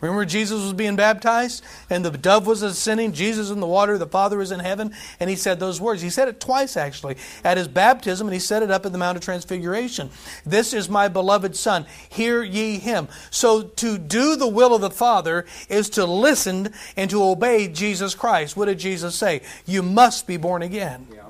[0.00, 3.12] Remember, Jesus was being baptized, and the dove was ascending.
[3.12, 6.02] Jesus in the water, the Father is in heaven, and he said those words.
[6.02, 8.98] He said it twice, actually, at his baptism, and he said it up at the
[8.98, 10.10] Mount of Transfiguration.
[10.44, 11.86] This is my beloved Son.
[12.08, 13.08] Hear ye him.
[13.30, 18.14] So, to do the will of the Father is to listen and to obey Jesus
[18.14, 18.56] Christ.
[18.56, 19.42] What did Jesus say?
[19.66, 21.06] You must be born again.
[21.12, 21.25] Yeah.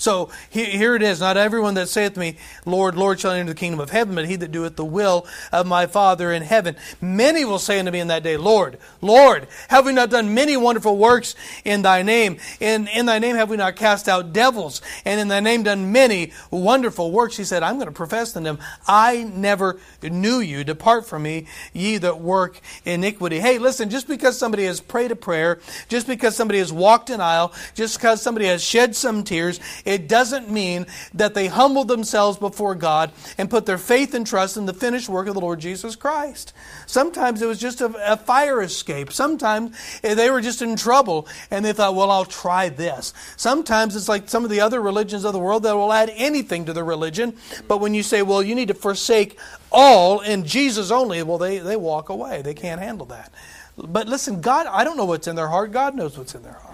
[0.00, 1.20] So here it is.
[1.20, 4.24] Not everyone that saith to me, Lord, Lord, shall enter the kingdom of heaven, but
[4.24, 6.74] he that doeth the will of my Father in heaven.
[7.02, 10.56] Many will say unto me in that day, Lord, Lord, have we not done many
[10.56, 11.34] wonderful works
[11.66, 12.38] in thy name?
[12.60, 14.80] In, in thy name have we not cast out devils?
[15.04, 17.36] And in thy name done many wonderful works?
[17.36, 18.58] He said, I'm going to profess to them,
[18.88, 20.64] I never knew you.
[20.64, 23.38] Depart from me, ye that work iniquity.
[23.38, 27.20] Hey, listen, just because somebody has prayed a prayer, just because somebody has walked an
[27.20, 29.60] aisle, just because somebody has shed some tears,
[29.90, 34.56] it doesn't mean that they humbled themselves before God and put their faith and trust
[34.56, 36.52] in the finished work of the Lord Jesus Christ.
[36.86, 39.12] Sometimes it was just a, a fire escape.
[39.12, 43.12] Sometimes eh, they were just in trouble and they thought, well, I'll try this.
[43.36, 46.66] Sometimes it's like some of the other religions of the world that will add anything
[46.66, 47.36] to their religion.
[47.66, 49.38] But when you say, well, you need to forsake
[49.72, 52.42] all in Jesus only, well, they, they walk away.
[52.42, 53.32] They can't handle that.
[53.76, 55.72] But listen, God, I don't know what's in their heart.
[55.72, 56.69] God knows what's in their heart.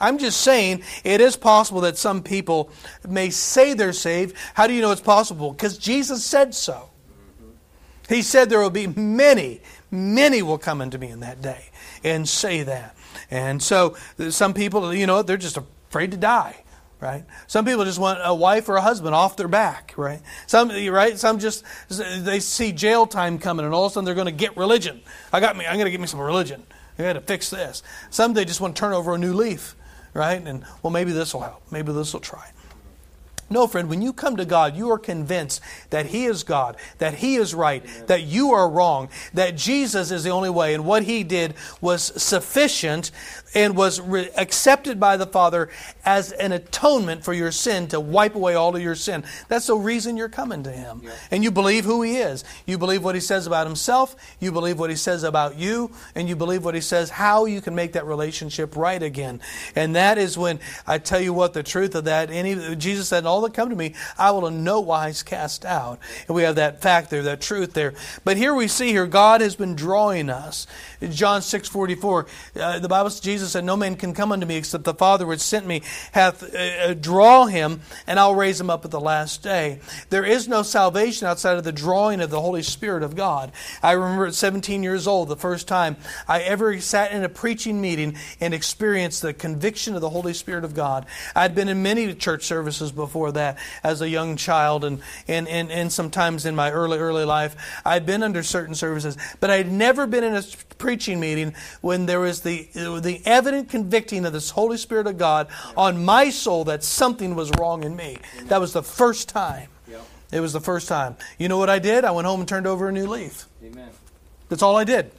[0.00, 2.70] I'm just saying it is possible that some people
[3.08, 4.36] may say they're saved.
[4.54, 5.52] How do you know it's possible?
[5.52, 6.90] Because Jesus said so.
[8.08, 11.66] He said there will be many, many will come unto me in that day
[12.02, 12.96] and say that.
[13.30, 13.96] And so
[14.30, 16.64] some people, you know, they're just afraid to die
[17.00, 17.24] right?
[17.46, 20.20] Some people just want a wife or a husband off their back, right?
[20.46, 21.18] Some, right?
[21.18, 24.32] Some just they see jail time coming, and all of a sudden they're going to
[24.32, 25.00] get religion.
[25.32, 25.66] I got me.
[25.66, 26.62] I'm going to get me some religion.
[26.98, 27.82] I got to fix this.
[28.10, 29.76] Some they just want to turn over a new leaf,
[30.14, 30.40] right?
[30.40, 31.62] And well, maybe this will help.
[31.70, 32.50] Maybe this will try.
[33.50, 37.14] No, friend, when you come to God, you are convinced that He is God, that
[37.14, 41.04] He is right, that you are wrong, that Jesus is the only way, and what
[41.04, 43.10] He did was sufficient
[43.54, 45.68] and was re- accepted by the Father
[46.04, 49.24] as an atonement for your sin to wipe away all of your sin.
[49.48, 51.02] That's the reason you're coming to Him.
[51.04, 51.10] Yeah.
[51.30, 52.44] And you believe who He is.
[52.66, 56.28] You believe what He says about Himself, you believe what He says about you, and
[56.28, 59.40] you believe what He says how you can make that relationship right again.
[59.74, 62.30] And that is when I tell you what the truth of that.
[62.30, 65.98] Any Jesus said, All that come to me, I will in no wise cast out.
[66.26, 67.94] And we have that fact there, that truth there.
[68.24, 70.66] But here we see here, God has been drawing us.
[71.00, 74.46] In John 6 44, uh, the Bible says, Jesus said, No man can come unto
[74.46, 78.60] me except the Father which sent me hath uh, uh, draw him, and I'll raise
[78.60, 79.80] him up at the last day.
[80.10, 83.52] There is no salvation outside of the drawing of the Holy Spirit of God.
[83.82, 85.96] I remember at 17 years old, the first time
[86.26, 90.64] I ever sat in a preaching meeting and experienced the conviction of the Holy Spirit
[90.64, 91.06] of God.
[91.34, 95.70] I'd been in many church services before that as a young child and, and, and,
[95.70, 97.56] and sometimes in my early, early life.
[97.84, 100.42] I'd been under certain services, but I'd never been in a
[100.78, 105.48] preaching meeting when there was the, the evident convicting of this Holy Spirit of God
[105.76, 108.18] on my soul that something was wrong in me.
[108.44, 109.68] That was the first time.
[110.30, 111.16] It was the first time.
[111.38, 112.04] You know what I did?
[112.04, 113.46] I went home and turned over a new leaf.
[113.64, 113.88] Amen.
[114.50, 115.10] That's all I did.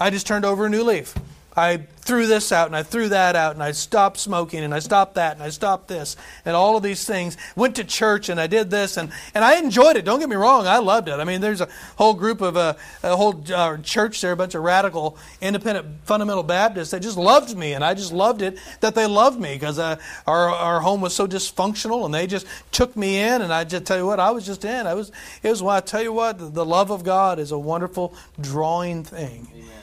[0.00, 1.14] I just turned over a new leaf.
[1.60, 4.78] I threw this out and I threw that out and I stopped smoking and I
[4.78, 7.36] stopped that and I stopped this and all of these things.
[7.54, 10.06] Went to church and I did this and, and I enjoyed it.
[10.06, 11.12] Don't get me wrong, I loved it.
[11.12, 14.54] I mean, there's a whole group of uh, a whole uh, church there, a bunch
[14.54, 18.94] of radical, independent, fundamental Baptists that just loved me and I just loved it that
[18.94, 19.96] they loved me because uh,
[20.26, 23.84] our our home was so dysfunctional and they just took me in and I just
[23.84, 24.86] tell you what, I was just in.
[24.86, 27.58] I was it was why I tell you what, the love of God is a
[27.58, 29.46] wonderful drawing thing.
[29.54, 29.79] Amen.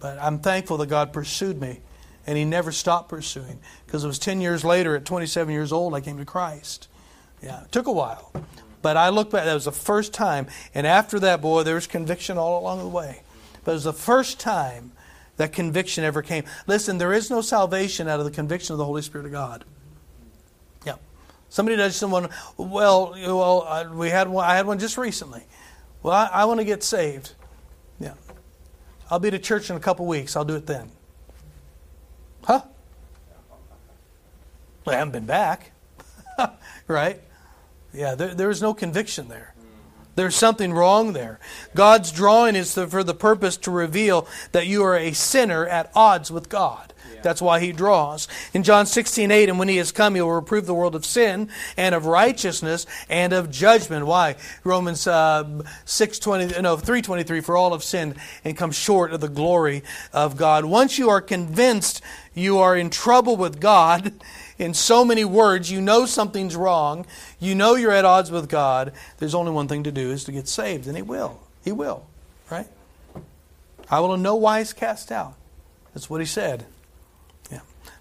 [0.00, 1.80] But I'm thankful that God pursued me
[2.26, 5.94] and He never stopped pursuing because it was 10 years later, at 27 years old,
[5.94, 6.88] I came to Christ.
[7.42, 8.32] Yeah, it took a while.
[8.82, 10.46] But I look back, that was the first time.
[10.74, 13.22] And after that, boy, there was conviction all along the way.
[13.64, 14.92] But it was the first time
[15.36, 16.44] that conviction ever came.
[16.66, 19.64] Listen, there is no salvation out of the conviction of the Holy Spirit of God.
[20.86, 20.96] Yeah.
[21.48, 25.42] Somebody does someone, well, well, we had one, I had one just recently.
[26.02, 27.32] Well, I, I want to get saved.
[29.10, 30.36] I'll be to church in a couple weeks.
[30.36, 30.90] I'll do it then.
[32.44, 32.62] Huh?
[34.84, 35.72] Well, I haven't been back.
[36.86, 37.20] right?
[37.92, 39.54] Yeah, there, there's no conviction there.
[40.16, 41.40] There's something wrong there.
[41.74, 46.30] God's drawing is for the purpose to reveal that you are a sinner at odds
[46.30, 46.92] with God.
[47.22, 48.28] That's why he draws.
[48.54, 51.04] In John 16, 8, and when he has come, he will reprove the world of
[51.04, 54.06] sin and of righteousness and of judgment.
[54.06, 54.36] Why?
[54.64, 59.20] Romans uh, 6, 20, no, 3, 23, for all have sinned and come short of
[59.20, 60.64] the glory of God.
[60.64, 62.02] Once you are convinced
[62.34, 64.12] you are in trouble with God,
[64.58, 67.06] in so many words, you know something's wrong,
[67.38, 70.32] you know you're at odds with God, there's only one thing to do is to
[70.32, 71.40] get saved, and He will.
[71.64, 72.06] He will,
[72.50, 72.68] right?
[73.90, 75.34] I will in no wise cast out.
[75.94, 76.66] That's what He said.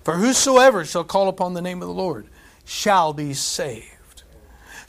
[0.10, 2.26] For whosoever shall call upon the name of the Lord
[2.65, 3.98] shall be saved.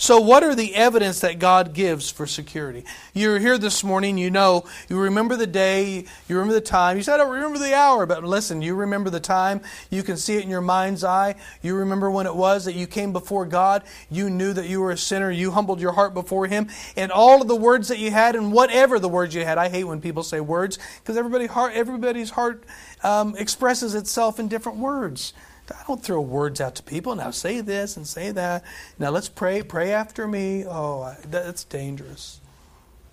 [0.00, 2.86] So, what are the evidence that God gives for security?
[3.12, 6.96] You're here this morning, you know, you remember the day, you remember the time.
[6.96, 9.60] You said, I don't remember the hour, but listen, you remember the time.
[9.90, 11.34] You can see it in your mind's eye.
[11.60, 13.82] You remember when it was that you came before God.
[14.10, 15.30] You knew that you were a sinner.
[15.30, 16.68] You humbled your heart before Him.
[16.96, 19.68] And all of the words that you had, and whatever the words you had, I
[19.68, 22.64] hate when people say words because everybody heart, everybody's heart
[23.04, 25.34] um, expresses itself in different words.
[25.70, 27.14] I don't throw words out to people.
[27.14, 28.64] Now say this and say that.
[28.98, 29.62] Now let's pray.
[29.62, 30.64] Pray after me.
[30.66, 32.40] Oh, that's dangerous.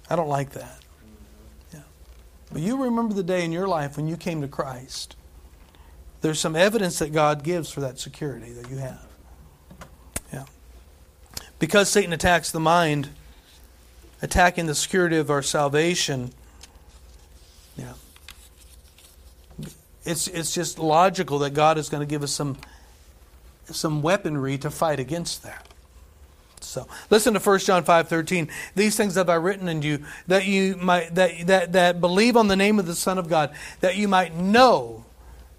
[0.10, 0.80] I don't like that.
[1.74, 1.82] Yeah.
[2.52, 5.16] But you remember the day in your life when you came to Christ.
[6.22, 9.06] There's some evidence that God gives for that security that you have.
[10.34, 10.46] Yeah.
[11.60, 13.10] Because Satan attacks the mind,
[14.22, 16.34] attacking the security of our salvation.
[20.08, 22.58] It's, it's just logical that God is going to give us some,
[23.66, 25.68] some weaponry to fight against that.
[26.62, 28.50] So listen to 1 John 5:13.
[28.74, 32.48] These things have I written in you that you might that, that that believe on
[32.48, 35.06] the name of the Son of God, that you might know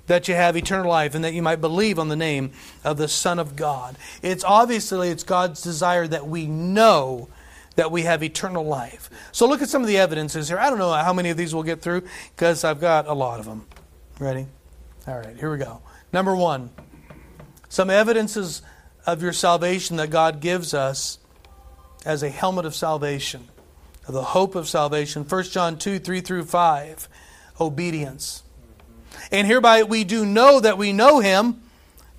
[0.09, 2.51] that you have eternal life and that you might believe on the name
[2.83, 3.97] of the Son of God.
[4.23, 7.29] It's obviously it's God's desire that we know
[7.77, 9.09] that we have eternal life.
[9.31, 10.59] So look at some of the evidences here.
[10.59, 12.03] I don't know how many of these we'll get through
[12.35, 13.67] because I've got a lot of them.
[14.19, 14.47] Ready?
[15.07, 15.81] All right, here we go.
[16.13, 16.71] Number one,
[17.69, 18.63] some evidences
[19.07, 21.21] of your salvation that God gives us
[22.05, 23.47] as a helmet of salvation,
[24.09, 25.23] of the hope of salvation.
[25.23, 27.09] 1 John 2 3 through 5,
[27.61, 28.43] obedience.
[29.31, 31.63] And hereby we do know that we know Him.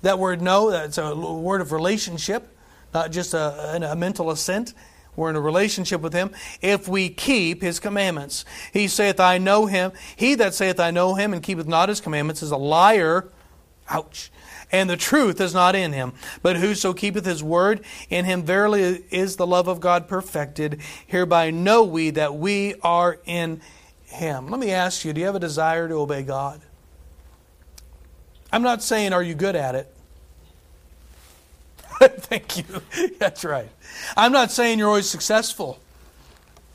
[0.00, 2.48] That word know, that's a word of relationship,
[2.94, 4.72] not just a, a mental assent.
[5.16, 6.30] We're in a relationship with him
[6.62, 8.44] if we keep his commandments.
[8.72, 9.92] He saith, I know him.
[10.16, 13.28] He that saith, I know him, and keepeth not his commandments is a liar.
[13.88, 14.30] Ouch.
[14.72, 16.12] And the truth is not in him.
[16.42, 20.80] But whoso keepeth his word, in him verily is the love of God perfected.
[21.06, 23.60] Hereby know we that we are in
[24.04, 24.48] him.
[24.48, 26.60] Let me ask you do you have a desire to obey God?
[28.52, 29.94] I'm not saying, are you good at it?
[32.08, 32.64] Thank you.
[33.18, 33.68] That's right.
[34.16, 35.78] I'm not saying you're always successful,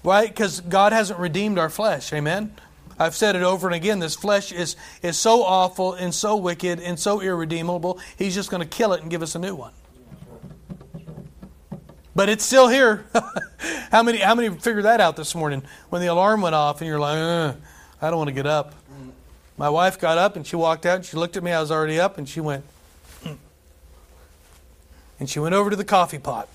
[0.04, 0.28] right?
[0.28, 2.14] Because God hasn't redeemed our flesh.
[2.14, 2.54] Amen?
[3.00, 4.00] I've said it over and again.
[4.00, 8.62] This flesh is, is so awful and so wicked and so irredeemable, He's just going
[8.62, 9.74] to kill it and give us a new one.
[12.16, 13.06] But it's still here.
[13.92, 16.88] how many how many figured that out this morning when the alarm went off and
[16.88, 17.54] you're like, uh,
[18.02, 18.74] I don't want to get up.
[19.58, 21.52] My wife got up and she walked out and she looked at me.
[21.52, 22.64] I was already up and she went,
[25.20, 26.50] and she went over to the coffee pot.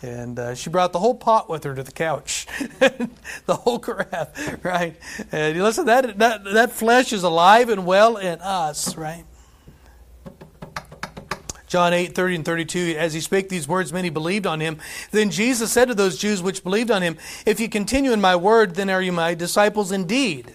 [0.00, 2.46] And uh, she brought the whole pot with her to the couch,
[2.78, 4.96] the whole carafe, right?
[5.32, 9.24] And you listen, that, that that flesh is alive and well in us, right?
[11.66, 14.78] John 8, 30 and 32, as he spake these words, many believed on him.
[15.10, 18.36] Then Jesus said to those Jews which believed on him, If you continue in my
[18.36, 20.54] word, then are you my disciples indeed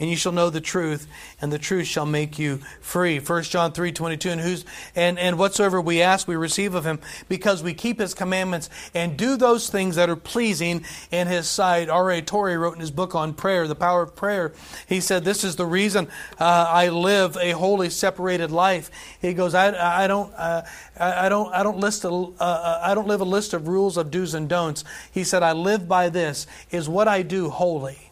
[0.00, 1.06] and you shall know the truth,
[1.40, 3.18] and the truth shall make you free.
[3.18, 4.64] 1 John 3 22, and, who's,
[4.96, 9.16] and, and whatsoever we ask, we receive of him, because we keep his commandments and
[9.16, 11.88] do those things that are pleasing in his sight.
[11.88, 12.22] R.A.
[12.22, 14.52] Torrey wrote in his book on prayer, The Power of Prayer,
[14.88, 18.90] he said, This is the reason uh, I live a holy, separated life.
[19.20, 20.62] He goes, I, I, don't, uh,
[20.98, 23.96] I, don't, I, don't list a, uh, uh, I don't live a list of rules
[23.96, 24.84] of do's and don'ts.
[25.12, 28.03] He said, I live by this, is what I do holy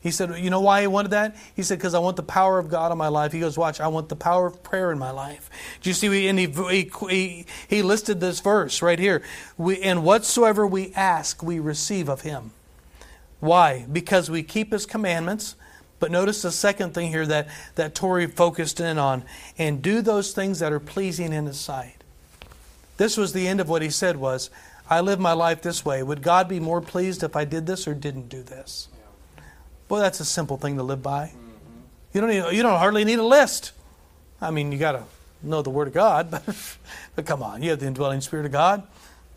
[0.00, 1.36] He said, You know why he wanted that?
[1.54, 3.32] He said, Because I want the power of God in my life.
[3.32, 5.50] He goes, Watch, I want the power of prayer in my life.
[5.82, 6.26] Do you see?
[6.26, 6.46] And he,
[7.08, 9.22] he, he, listed this verse right here.
[9.58, 12.52] We, and whatsoever we ask, we receive of him.
[13.40, 13.86] Why?
[13.90, 15.56] Because we keep his commandments.
[15.98, 19.22] But notice the second thing here that, that Torrey focused in on
[19.58, 22.02] and do those things that are pleasing in his sight.
[22.96, 24.48] This was the end of what he said was,
[24.88, 26.02] I live my life this way.
[26.02, 28.88] Would God be more pleased if I did this or didn't do this?
[29.90, 31.32] Boy, that's a simple thing to live by.
[32.14, 33.72] You don't need, you don't hardly need a list.
[34.40, 35.02] I mean, you got to
[35.42, 36.44] know the Word of God, but,
[37.16, 38.86] but come on, you have the indwelling Spirit of God.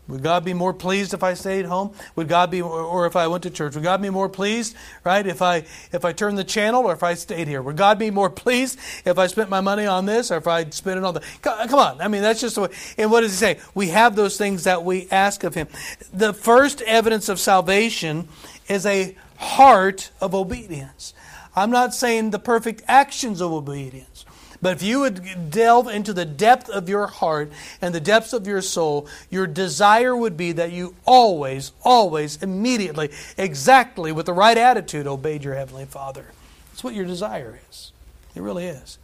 [0.06, 1.92] Would God be more pleased if I stayed home?
[2.14, 3.74] Would God be, or if I went to church?
[3.74, 5.26] Would God be more pleased, right?
[5.26, 7.60] If I if I turned the channel or if I stayed here?
[7.60, 10.68] Would God be more pleased if I spent my money on this or if I
[10.70, 11.22] spent it on the?
[11.42, 12.68] Come on, I mean that's just the way.
[12.96, 13.60] And what does he say?
[13.74, 15.66] We have those things that we ask of Him.
[16.12, 18.28] The first evidence of salvation
[18.68, 21.14] is a heart of obedience.
[21.56, 24.24] I'm not saying the perfect actions of obedience.
[24.64, 28.46] But if you would delve into the depth of your heart and the depths of
[28.46, 34.56] your soul, your desire would be that you always, always, immediately, exactly with the right
[34.56, 36.24] attitude, obeyed your Heavenly Father.
[36.70, 37.92] That's what your desire is.
[38.34, 38.98] It really is.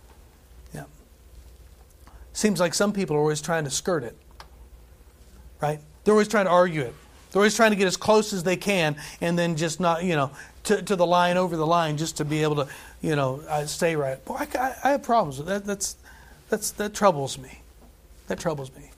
[0.75, 0.85] Yeah.
[2.33, 4.17] Seems like some people are always trying to skirt it,
[5.61, 5.81] right?
[6.05, 6.95] They're always trying to argue it.
[7.31, 10.17] They're always trying to get as close as they can and then just not, you
[10.17, 10.31] know,
[10.65, 12.69] to, to the line, over the line, just to be able to,
[13.01, 14.23] you know, uh, stay right.
[14.25, 15.65] Boy, I, I have problems with that.
[15.65, 15.97] That's,
[16.49, 17.61] that's, that troubles me.
[18.27, 18.91] That troubles me.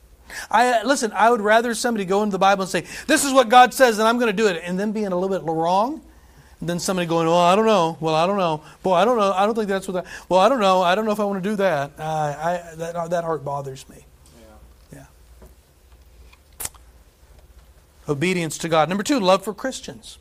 [0.51, 1.13] I uh, listen.
[1.13, 3.99] I would rather somebody go into the Bible and say, "This is what God says,"
[3.99, 6.01] and I'm going to do it, and then being a little bit wrong,
[6.61, 7.97] then somebody going, "Well, I don't know.
[8.01, 8.63] Well, I don't know.
[8.83, 9.33] Boy, I don't know.
[9.33, 10.07] I don't think that's what that.
[10.29, 10.83] Well, I don't know.
[10.83, 11.93] I don't know if I want to do that.
[11.99, 14.05] Uh, I that that heart bothers me.
[14.93, 14.99] Yeah.
[15.01, 16.67] yeah.
[18.09, 18.89] Obedience to God.
[18.89, 20.19] Number two, love for Christians.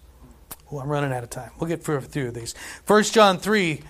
[0.72, 1.52] Oh, I'm running out of time.
[1.60, 2.56] We'll get through these.
[2.88, 3.82] 1 John 3,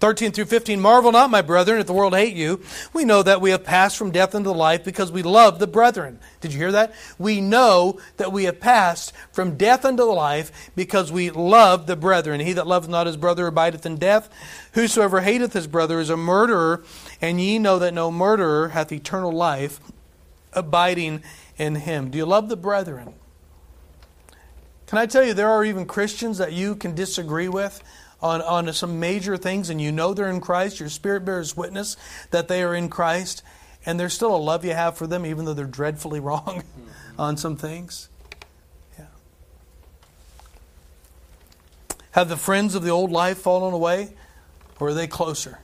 [0.00, 0.80] 13 through 15.
[0.80, 2.60] Marvel not, my brethren, if the world hate you.
[2.92, 6.20] We know that we have passed from death into life because we love the brethren.
[6.40, 6.94] Did you hear that?
[7.18, 12.40] We know that we have passed from death unto life because we love the brethren.
[12.40, 14.28] He that loveth not his brother abideth in death.
[14.72, 16.84] Whosoever hateth his brother is a murderer,
[17.20, 19.80] and ye know that no murderer hath eternal life
[20.52, 21.22] abiding
[21.56, 22.10] in him.
[22.10, 23.14] Do you love the brethren?
[24.88, 27.82] Can I tell you, there are even Christians that you can disagree with
[28.22, 30.80] on, on some major things, and you know they're in Christ.
[30.80, 31.98] Your spirit bears witness
[32.30, 33.42] that they are in Christ,
[33.84, 36.62] and there's still a love you have for them, even though they're dreadfully wrong
[37.18, 38.08] on some things.
[38.98, 39.04] Yeah.
[42.12, 44.14] Have the friends of the old life fallen away,
[44.80, 45.58] or are they closer?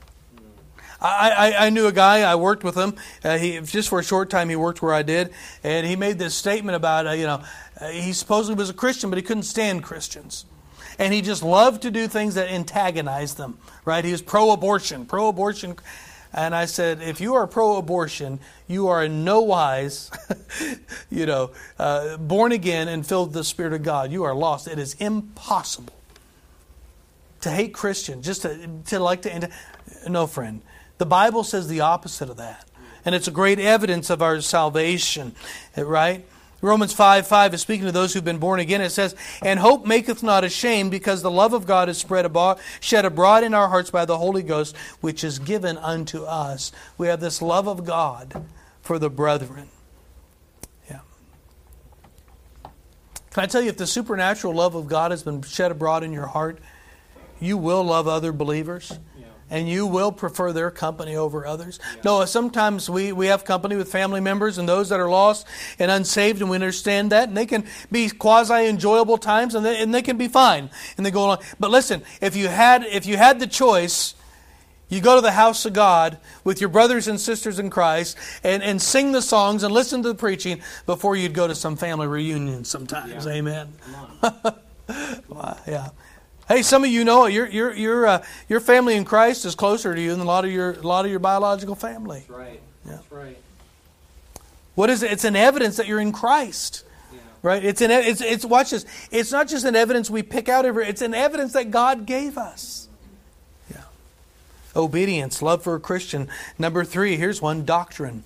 [1.05, 2.95] I, I, I, knew a guy, I worked with him.
[3.23, 5.31] Uh, he, just for a short time, he worked where I did.
[5.63, 7.43] And he made this statement about, uh, you know,
[7.79, 10.45] uh, he supposedly was a Christian, but he couldn't stand Christians.
[10.97, 14.03] And he just loved to do things that antagonized them, right?
[14.03, 15.75] He was pro abortion, pro abortion.
[16.33, 20.11] And I said, if you are pro abortion, you are in no wise,
[21.09, 24.11] you know, uh, born again and filled with the Spirit of God.
[24.11, 24.67] You are lost.
[24.67, 25.93] It is impossible
[27.41, 29.49] to hate Christians, just to, to like to.
[30.07, 30.61] No, friend.
[30.97, 32.65] The Bible says the opposite of that.
[33.03, 35.35] And it's a great evidence of our salvation,
[35.75, 36.25] eh, right?
[36.61, 38.81] Romans 5 5 is speaking to those who've been born again.
[38.81, 42.59] It says, And hope maketh not ashamed, because the love of God is spread abroad,
[42.79, 46.71] shed abroad in our hearts by the Holy Ghost, which is given unto us.
[46.97, 48.45] We have this love of God
[48.81, 49.69] for the brethren.
[50.89, 51.01] Yeah.
[53.29, 56.13] Can I tell you, if the supernatural love of God has been shed abroad in
[56.13, 56.57] your heart,
[57.39, 58.97] you will love other believers
[59.49, 61.79] and you will prefer their company over others.
[61.95, 62.01] Yeah.
[62.03, 65.45] No, sometimes we, we have company with family members and those that are lost
[65.79, 69.81] and unsaved, and we understand that, and they can be quasi enjoyable times, and they,
[69.81, 71.39] and they can be fine, and they go along.
[71.59, 74.15] But listen, if you had if you had the choice,
[74.89, 78.61] you go to the house of God with your brothers and sisters in Christ and,
[78.61, 82.07] and sing the songs and listen to the preaching before you'd go to some family
[82.07, 83.25] reunion sometimes.
[83.25, 83.31] Yeah.
[83.31, 83.73] Amen.
[85.27, 85.89] well, yeah.
[86.47, 89.95] Hey, some of you know your your your uh, your family in Christ is closer
[89.95, 92.19] to you than a lot of your a lot of your biological family.
[92.19, 92.61] That's right.
[92.85, 92.91] Yeah.
[92.91, 93.37] That's right.
[94.75, 95.11] What is it?
[95.11, 96.83] It's an evidence that you're in Christ.
[97.11, 97.19] Yeah.
[97.41, 97.65] Right?
[97.65, 98.85] It's an it's it's watch this.
[99.09, 102.37] It's not just an evidence we pick out every it's an evidence that God gave
[102.37, 102.89] us.
[103.71, 103.81] Yeah.
[104.75, 106.27] Obedience, love for a Christian.
[106.59, 108.23] Number 3, here's one, doctrine.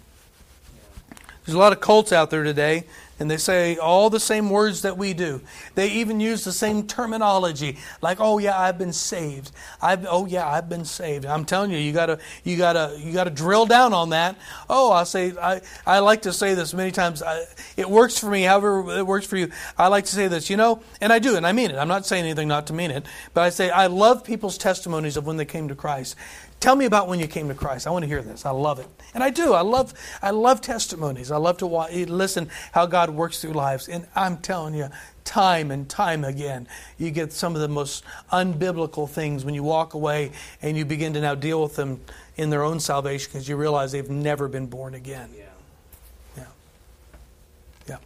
[1.49, 2.83] There's a lot of cults out there today
[3.19, 5.41] and they say all the same words that we do.
[5.73, 10.47] They even use the same terminology, like, "Oh yeah, I've been saved." I've, "Oh yeah,
[10.47, 14.11] I've been saved." I'm telling you, you gotta, you gotta, you gotta drill down on
[14.11, 14.37] that.
[14.69, 17.21] Oh, I say, I, I like to say this many times.
[17.21, 17.45] I,
[17.75, 19.51] it works for me, however it works for you.
[19.77, 21.77] I like to say this, you know, and I do, and I mean it.
[21.77, 25.17] I'm not saying anything not to mean it, but I say I love people's testimonies
[25.17, 26.15] of when they came to Christ.
[26.59, 27.87] Tell me about when you came to Christ.
[27.87, 28.45] I want to hear this.
[28.45, 29.53] I love it, and I do.
[29.53, 29.93] I love.
[30.21, 31.31] I love testimonies.
[31.31, 33.87] I love to watch, eh, listen how God works through lives.
[33.87, 34.89] And I'm telling you,
[35.23, 39.93] time and time again, you get some of the most unbiblical things when you walk
[39.93, 40.31] away
[40.61, 42.01] and you begin to now deal with them
[42.35, 45.29] in their own salvation because you realize they've never been born again.
[45.37, 45.43] Yeah.
[46.35, 46.43] Yeah.
[47.87, 47.97] Yeah.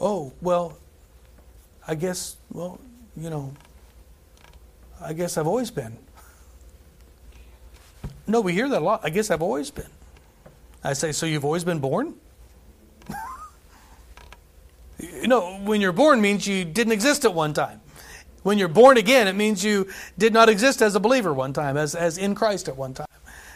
[0.00, 0.78] Oh well,
[1.88, 2.36] I guess.
[2.52, 2.78] Well,
[3.16, 3.52] you know.
[5.02, 5.96] I guess I've always been.
[8.30, 9.00] No, we hear that a lot.
[9.02, 9.90] I guess I've always been.
[10.84, 12.14] I say, so you've always been born?
[14.98, 17.80] you know, when you're born means you didn't exist at one time.
[18.44, 21.76] When you're born again, it means you did not exist as a believer one time,
[21.76, 23.06] as, as in Christ at one time.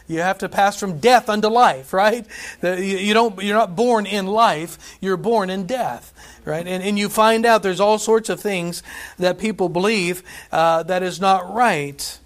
[0.08, 2.26] You have to pass from death unto life, right?
[2.62, 6.12] You don't, you're not born in life, you're born in death,
[6.44, 6.66] right?
[6.66, 8.82] And, and you find out there's all sorts of things
[9.18, 12.18] that people believe uh, that is not right.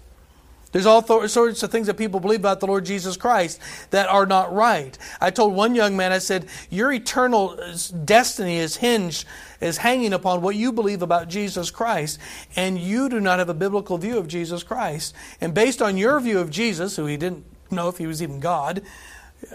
[0.71, 3.59] There's all sorts of things that people believe about the Lord Jesus Christ
[3.89, 4.95] that are not right.
[5.19, 9.25] I told one young man, I said, Your eternal uh, destiny is hinged,
[9.61, 12.19] is hanging upon what you believe about Jesus Christ,
[12.55, 15.15] and you do not have a biblical view of Jesus Christ.
[15.41, 18.39] And based on your view of Jesus, who he didn't know if he was even
[18.39, 18.83] God,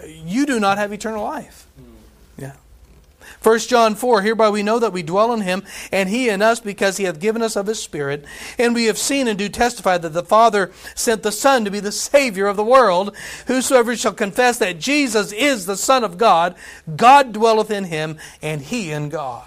[0.06, 1.68] you do not have eternal life.
[2.36, 2.54] Yeah.
[3.44, 6.60] 1 John 4 Hereby we know that we dwell in him, and he in us,
[6.60, 8.24] because he hath given us of his Spirit.
[8.58, 11.80] And we have seen and do testify that the Father sent the Son to be
[11.80, 13.14] the Savior of the world.
[13.46, 16.54] Whosoever shall confess that Jesus is the Son of God,
[16.96, 19.46] God dwelleth in him, and he in God.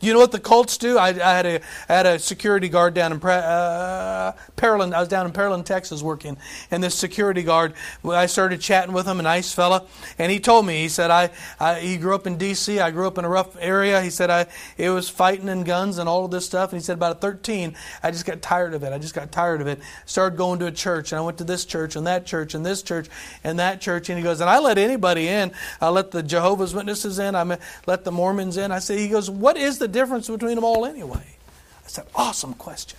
[0.00, 0.96] You know what the cults do?
[0.96, 4.94] I, I, had, had a security guard down in uh, Pearland.
[4.94, 6.38] I was down in Pearland, Texas, working,
[6.70, 7.74] and this security guard.
[8.04, 9.84] I started chatting with him, a nice fella,
[10.18, 10.80] and he told me.
[10.80, 12.80] He said, "I, I he grew up in D.C.
[12.80, 14.46] I grew up in a rough area." He said, "I
[14.78, 17.76] it was fighting and guns and all of this stuff." And he said, "About 13,
[18.02, 18.94] I just got tired of it.
[18.94, 19.80] I just got tired of it.
[20.06, 22.64] Started going to a church, and I went to this church and that church and
[22.64, 23.08] this church
[23.44, 25.52] and that church." And he goes, "And I let anybody in.
[25.78, 27.36] I let the Jehovah's Witnesses in.
[27.36, 30.64] I let the Mormons in." I said, "He goes, what is the difference between them
[30.64, 31.36] all anyway?
[31.84, 32.98] I said, Awesome question.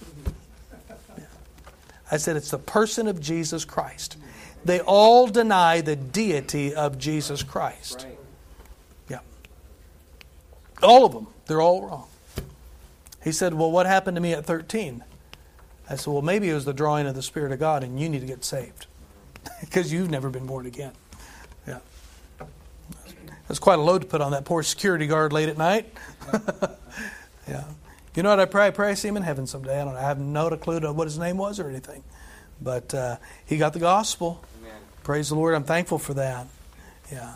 [1.17, 1.25] Yeah.
[2.11, 4.17] I said, It's the person of Jesus Christ.
[4.63, 8.05] They all deny the deity of Jesus Christ.
[9.09, 9.19] Yeah.
[10.83, 11.27] All of them.
[11.47, 12.07] They're all wrong.
[13.23, 15.03] He said, Well, what happened to me at 13?
[15.89, 18.09] I said, Well, maybe it was the drawing of the Spirit of God and you
[18.09, 18.87] need to get saved
[19.59, 20.93] because you've never been born again.
[23.51, 25.93] That's quite a load to put on that poor security guard late at night.
[27.49, 27.65] Yeah.
[28.15, 28.67] You know what I pray?
[28.67, 29.81] I pray I see him in heaven someday.
[29.81, 29.99] I don't know.
[29.99, 32.01] I have no clue to what his name was or anything.
[32.61, 34.41] But uh, he got the gospel.
[34.61, 34.79] Amen.
[35.03, 35.53] Praise the Lord.
[35.53, 36.47] I'm thankful for that.
[37.11, 37.33] Yeah.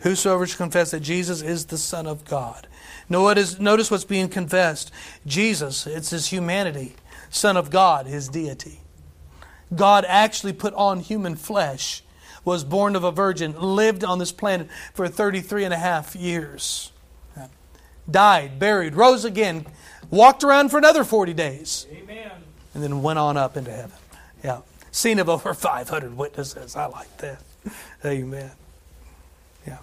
[0.00, 2.66] Whosoever shall confess that Jesus is the Son of God.
[3.08, 4.92] Notice, notice what's being confessed.
[5.24, 6.96] Jesus, it's his humanity.
[7.30, 8.80] Son of God, his deity.
[9.74, 12.02] God actually put on human flesh,
[12.44, 16.92] was born of a virgin, lived on this planet for 33 and a half years
[18.10, 19.66] died, buried, rose again,
[20.10, 21.86] walked around for another 40 days.
[21.90, 22.30] Amen.
[22.74, 23.96] And then went on up into heaven.
[24.42, 24.60] Yeah.
[24.90, 26.76] Seen of over 500 witnesses.
[26.76, 27.42] I like that.
[28.04, 28.50] Amen.
[29.66, 29.78] Yeah.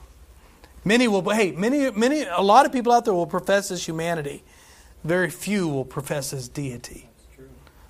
[0.86, 4.44] Many will, hey, many, many, a lot of people out there will profess his humanity.
[5.04, 7.10] Very few will profess his deity.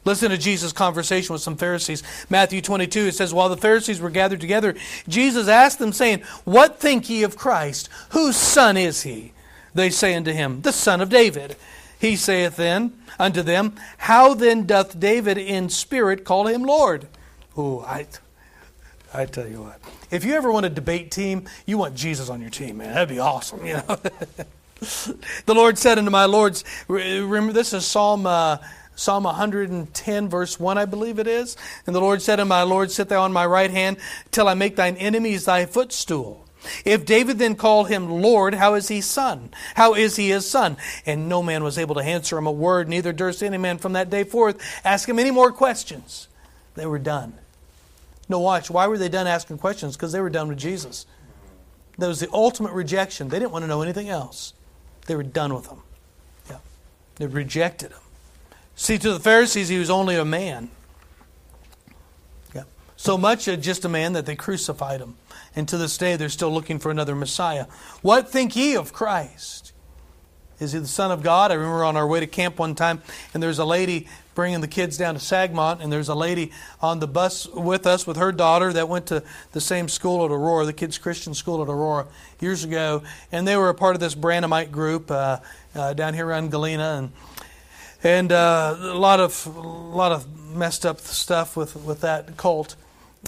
[0.04, 2.02] Listen to Jesus' conversation with some Pharisees.
[2.30, 4.76] Matthew 22, it says, While the Pharisees were gathered together,
[5.08, 7.88] Jesus asked them, saying, What think ye of Christ?
[8.10, 9.34] Whose son is he?
[9.76, 11.56] They say unto him, The son of David.
[12.00, 17.08] He saith then unto them, How then doth David in spirit call him Lord?
[17.56, 18.08] Oh, I,
[19.14, 19.80] I tell you what.
[20.10, 22.94] If you ever want a debate team, you want Jesus on your team, man.
[22.94, 23.84] That'd be awesome, you know.
[25.46, 28.58] the Lord said unto my lords, remember this is Psalm uh,
[28.96, 31.58] Psalm 110, verse 1, I believe it is.
[31.88, 33.98] And the Lord said to my Lord, Sit thou on my right hand
[34.32, 36.46] till I make thine enemies thy footstool.
[36.86, 39.52] If David then called him Lord, how is he son?
[39.76, 40.78] How is he his son?
[41.06, 43.94] And no man was able to answer him a word, neither durst any man from
[43.94, 46.28] that day forth ask him any more questions.
[46.76, 47.34] They were done.
[48.30, 48.70] No, watch.
[48.70, 49.98] Why were they done asking questions?
[49.98, 51.06] Because they were done with Jesus.
[51.98, 53.30] That was the ultimate rejection.
[53.30, 54.54] They didn't want to know anything else.
[55.08, 55.80] They were done with him.
[56.50, 56.60] Yeah.
[57.16, 58.00] They rejected him.
[58.82, 60.72] See, to the Pharisees, he was only a man.
[62.56, 62.64] Yeah.
[62.98, 65.18] So much just a man that they crucified him
[65.56, 67.68] And to this day, they're still looking for another Messiah.
[68.02, 69.74] What think ye of Christ?
[70.60, 71.52] Is he the Son of God?
[71.52, 73.04] I remember on our way to camp one time,
[73.36, 76.52] and there's a lady bringing the kids down to Sagmont, and there's a lady
[76.82, 79.22] on the bus with us with her daughter that went to
[79.52, 82.08] the same school at Aurora, the kids' Christian school at Aurora,
[82.40, 85.38] years ago, and they were a part of this Branhamite group uh,
[85.76, 87.12] uh, down here around Galena, and
[88.04, 92.76] and uh, a lot of a lot of messed up stuff with with that cult.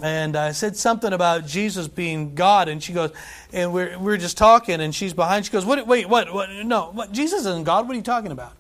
[0.01, 3.11] And I said something about Jesus being God, and she goes,
[3.51, 5.45] and we're we're just talking, and she's behind.
[5.45, 5.85] She goes, "What?
[5.85, 6.33] Wait, what?
[6.33, 6.49] What?
[6.49, 7.87] No, what, Jesus isn't God.
[7.87, 8.53] What are you talking about?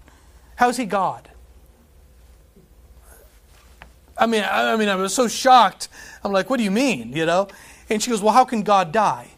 [0.55, 1.29] How is he God?"
[4.15, 5.89] I mean, I, I mean, I was so shocked.
[6.23, 7.47] I'm like, "What do you mean?" You know?
[7.89, 9.29] And she goes, "Well, how can God die?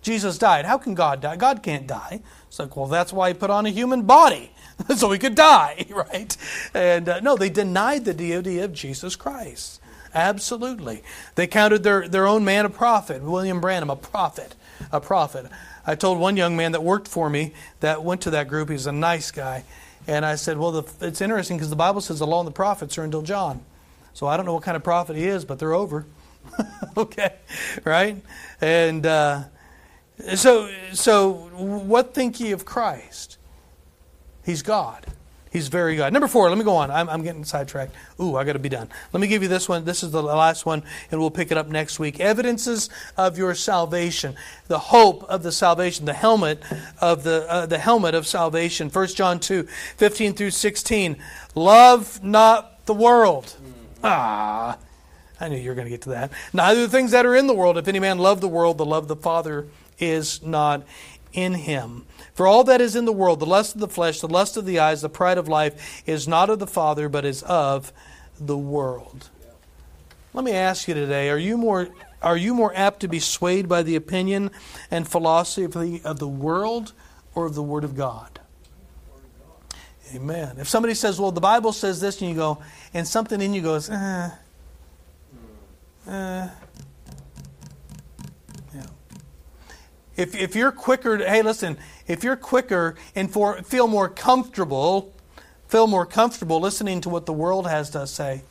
[0.00, 0.64] Jesus died.
[0.64, 1.34] How can God die?
[1.34, 4.52] God can't die." It's like, well, that's why he put on a human body
[4.96, 6.36] so he could die, right?
[6.74, 9.80] And uh, no, they denied the deity of Jesus Christ.
[10.14, 11.02] Absolutely.
[11.36, 14.54] They counted their, their own man a prophet, William Branham, a prophet.
[14.90, 15.46] A prophet.
[15.86, 18.86] I told one young man that worked for me that went to that group, he's
[18.86, 19.64] a nice guy,
[20.06, 22.52] and I said, Well, the, it's interesting because the Bible says the law and the
[22.52, 23.62] prophets are until John.
[24.14, 26.06] So I don't know what kind of prophet he is, but they're over.
[26.96, 27.34] okay?
[27.84, 28.22] Right?
[28.60, 29.44] And uh,
[30.34, 33.38] so, so, what think ye of Christ?
[34.44, 35.06] He's God.
[35.52, 36.14] He's very God.
[36.14, 36.90] Number four, let me go on.
[36.90, 37.94] I'm, I'm getting sidetracked.
[38.18, 38.88] Ooh, I got to be done.
[39.12, 39.84] Let me give you this one.
[39.84, 42.20] This is the last one, and we'll pick it up next week.
[42.20, 42.88] Evidences
[43.18, 44.34] of your salvation,
[44.68, 46.62] the hope of the salvation, the helmet
[47.02, 48.88] of the uh, the helmet of salvation.
[48.88, 51.18] 1 John 2, 15 through 16.
[51.54, 53.54] Love not the world.
[54.02, 54.78] Ah,
[55.38, 56.32] I knew you were going to get to that.
[56.54, 57.76] Neither the things that are in the world.
[57.76, 59.66] If any man love the world, the love of the Father
[59.98, 60.82] is not
[61.32, 62.06] in him.
[62.34, 64.64] For all that is in the world, the lust of the flesh, the lust of
[64.64, 67.92] the eyes, the pride of life, is not of the Father, but is of
[68.40, 69.30] the world.
[70.34, 71.88] Let me ask you today: Are you more
[72.22, 74.50] are you more apt to be swayed by the opinion
[74.90, 76.92] and philosophy of the, world
[77.34, 78.38] or of the Word of God?
[80.14, 80.56] Amen.
[80.58, 82.58] If somebody says, "Well, the Bible says this," and you go,
[82.92, 84.30] and something in you goes, "Eh,
[86.06, 86.48] eh."
[90.16, 95.12] If, if you're quicker, hey, listen, if you're quicker and for, feel more comfortable,
[95.68, 98.42] feel more comfortable listening to what the world has to say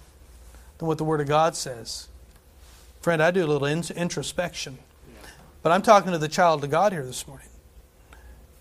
[0.79, 2.07] than what the Word of God says.
[3.01, 4.79] Friend, I do a little in, introspection.
[5.61, 7.47] But I'm talking to the child of God here this morning.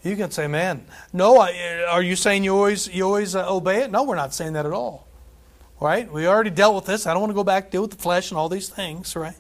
[0.03, 3.83] You can say, man, no, I, are you saying you always, you always uh, obey
[3.83, 3.91] it?
[3.91, 5.07] No, we're not saying that at all.
[5.79, 6.11] Right?
[6.11, 7.07] We already dealt with this.
[7.07, 9.37] I don't want to go back deal with the flesh and all these things, right?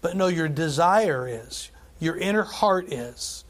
[0.00, 1.70] But no, your desire is,
[2.02, 3.44] your inner heart is,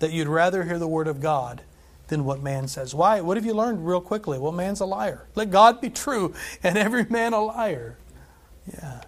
[0.00, 1.62] that you'd rather hear the Word of God
[2.08, 2.94] than what man says.
[2.94, 3.20] Why?
[3.20, 4.38] What have you learned real quickly?
[4.38, 5.26] Well, man's a liar.
[5.34, 7.96] Let God be true and every man a liar.
[8.70, 9.02] Yeah.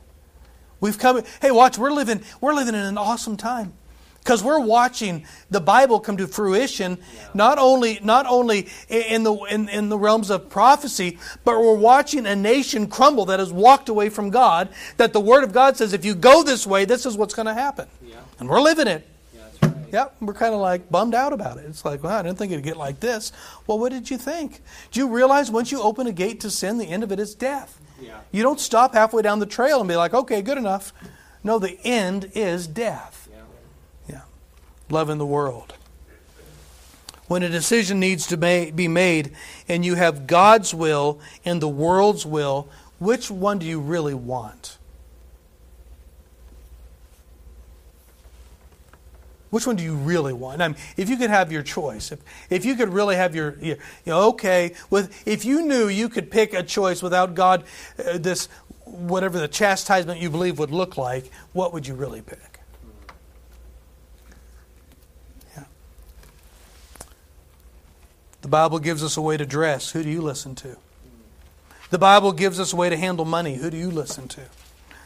[0.81, 3.75] We've come hey, watch, we're living we're living in an awesome time.
[4.19, 7.29] Because we're watching the Bible come to fruition, yeah.
[7.35, 12.25] not only not only in the in, in the realms of prophecy, but we're watching
[12.27, 14.69] a nation crumble that has walked away from God.
[14.97, 17.47] That the Word of God says, if you go this way, this is what's going
[17.47, 17.89] to happen.
[18.43, 19.07] And we're living it.
[19.93, 21.65] Yep, we're kind of like bummed out about it.
[21.69, 23.31] It's like, well, I didn't think it'd get like this.
[23.69, 24.61] Well, what did you think?
[24.91, 27.37] Do you realize once you open a gate to sin, the end of it is
[27.37, 27.79] death?
[28.01, 28.19] Yeah.
[28.33, 30.93] You don't stop halfway down the trail and be like, okay, good enough.
[31.45, 33.29] No, the end is death.
[33.31, 33.43] Yeah.
[34.09, 34.21] yeah.
[34.91, 35.75] Love in the world.
[37.29, 39.37] When a decision needs to be made
[39.69, 42.69] and you have God's will and the world's will,
[42.99, 44.79] which one do you really want?
[49.53, 50.63] Which one do you really want?
[50.63, 53.59] I mean, if you could have your choice, if, if you could really have your,
[53.61, 53.77] you
[54.07, 57.65] know, okay, with if you knew you could pick a choice without God,
[57.99, 58.49] uh, this
[58.87, 62.61] whatever the chastisement you believe would look like, what would you really pick?
[65.55, 65.65] Yeah.
[68.41, 69.91] The Bible gives us a way to dress.
[69.91, 70.79] Who do you listen to?
[71.91, 73.57] The Bible gives us a way to handle money.
[73.57, 74.41] Who do you listen to?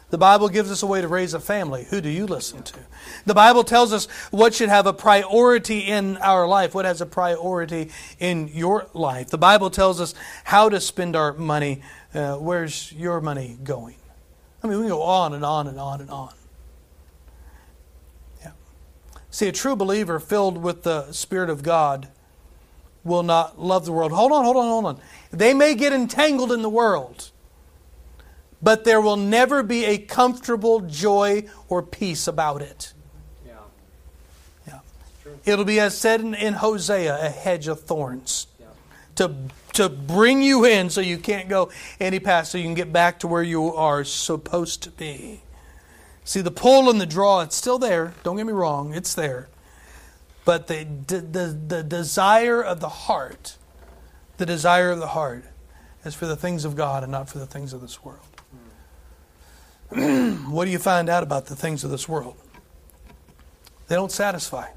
[0.09, 1.85] The Bible gives us a way to raise a family.
[1.91, 2.79] Who do you listen to?
[3.25, 7.07] The Bible tells us what should have a priority in our life, what has a
[7.07, 7.91] priority
[8.21, 9.31] in your life.
[9.31, 11.83] The Bible tells us how to spend our money.
[12.15, 13.97] Uh, where's your money going?
[14.63, 16.33] I mean, we go on and on and on and on.
[18.43, 18.53] Yeah.
[19.31, 22.09] See, a true believer filled with the Spirit of God
[23.03, 24.13] will not love the world.
[24.13, 25.01] Hold on, hold on, hold on.
[25.33, 27.33] They may get entangled in the world
[28.67, 32.95] but there will never be a comfortable joy or peace about it.
[33.47, 33.53] Yeah.
[34.67, 34.81] Yeah.
[35.45, 38.49] It'll be as said in, in, Hosea, a hedge of thorns.
[38.59, 38.67] Yeah.
[39.15, 39.35] To,
[39.75, 43.21] to bring you in so you can't go any past, so you can get back
[43.21, 45.43] to where you are supposed to be.
[46.25, 48.15] See, the pull and the draw, it's still there.
[48.25, 49.49] Don't get me wrong, it's there.
[50.45, 53.59] But the, the, the desire of the heart,
[54.39, 55.45] the desire of the heart
[56.05, 58.27] is for the things of God and not for the things of this world.
[60.49, 62.37] what do you find out about the things of this world?
[63.89, 64.69] They don't satisfy.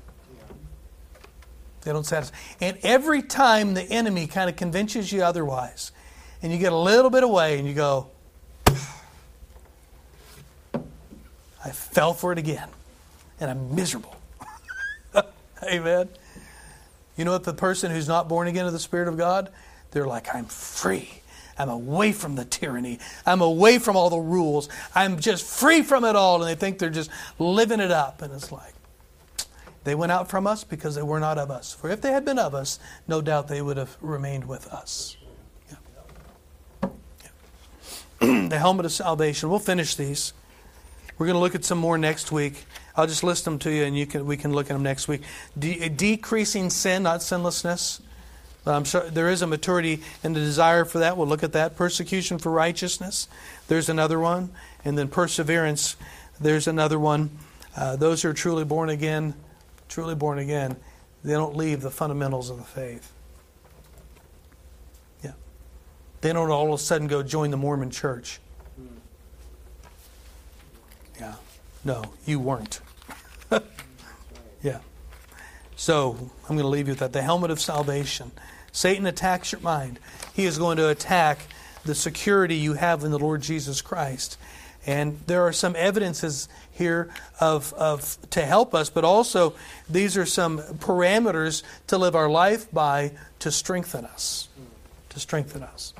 [1.81, 2.35] They don't satisfy.
[2.61, 5.91] And every time the enemy kind of convinces you otherwise,
[6.41, 8.07] and you get a little bit away and you go,
[8.67, 8.71] I
[11.71, 12.69] fell for it again,
[13.39, 14.15] and I'm miserable.
[15.63, 16.09] Amen.
[17.17, 17.43] You know what?
[17.43, 19.49] The person who's not born again of the Spirit of God,
[19.91, 21.21] they're like, I'm free.
[21.59, 22.99] I'm away from the tyranny.
[23.25, 24.69] I'm away from all the rules.
[24.95, 26.41] I'm just free from it all.
[26.41, 28.21] And they think they're just living it up.
[28.21, 28.73] And it's like,
[29.83, 31.73] they went out from us because they were not of us.
[31.73, 35.17] For if they had been of us, no doubt they would have remained with us.
[35.69, 36.89] Yeah.
[38.21, 38.47] Yeah.
[38.49, 39.49] the helmet of salvation.
[39.49, 40.33] We'll finish these.
[41.17, 42.65] We're going to look at some more next week.
[42.95, 45.09] I'll just list them to you, and you can we can look at them next
[45.09, 45.21] week.
[45.57, 48.01] De- decreasing sin, not sinlessness.
[48.73, 51.17] I'm there is a maturity and a desire for that.
[51.17, 51.75] We'll look at that.
[51.75, 53.27] Persecution for righteousness.
[53.67, 54.51] There's another one,
[54.83, 55.95] and then perseverance.
[56.39, 57.29] There's another one.
[57.75, 59.33] Uh, those who are truly born again,
[59.87, 60.75] truly born again,
[61.23, 63.11] they don't leave the fundamentals of the faith.
[65.23, 65.33] Yeah,
[66.21, 68.39] they don't all of a sudden go join the Mormon Church.
[71.19, 71.35] Yeah,
[71.83, 72.79] no, you weren't.
[74.63, 74.79] yeah.
[75.75, 77.13] So I'm going to leave you with that.
[77.13, 78.31] The helmet of salvation.
[78.71, 79.99] Satan attacks your mind.
[80.33, 81.39] He is going to attack
[81.85, 84.37] the security you have in the Lord Jesus Christ.
[84.85, 87.09] And there are some evidences here
[87.39, 89.53] of, of to help us, but also
[89.89, 94.47] these are some parameters to live our life by to strengthen us.
[95.09, 95.93] To strengthen us.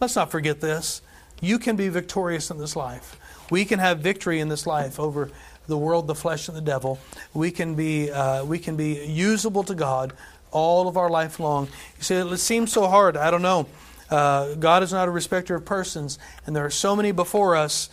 [0.00, 1.02] Let's not forget this.
[1.40, 3.18] You can be victorious in this life.
[3.50, 5.30] We can have victory in this life over
[5.66, 6.98] the world, the flesh, and the devil.
[7.34, 10.12] We can be, uh, we can be usable to God
[10.50, 11.66] all of our life long.
[11.96, 13.16] You say, it seems so hard.
[13.16, 13.66] I don't know.
[14.10, 17.90] Uh, God is not a respecter of persons, and there are so many before us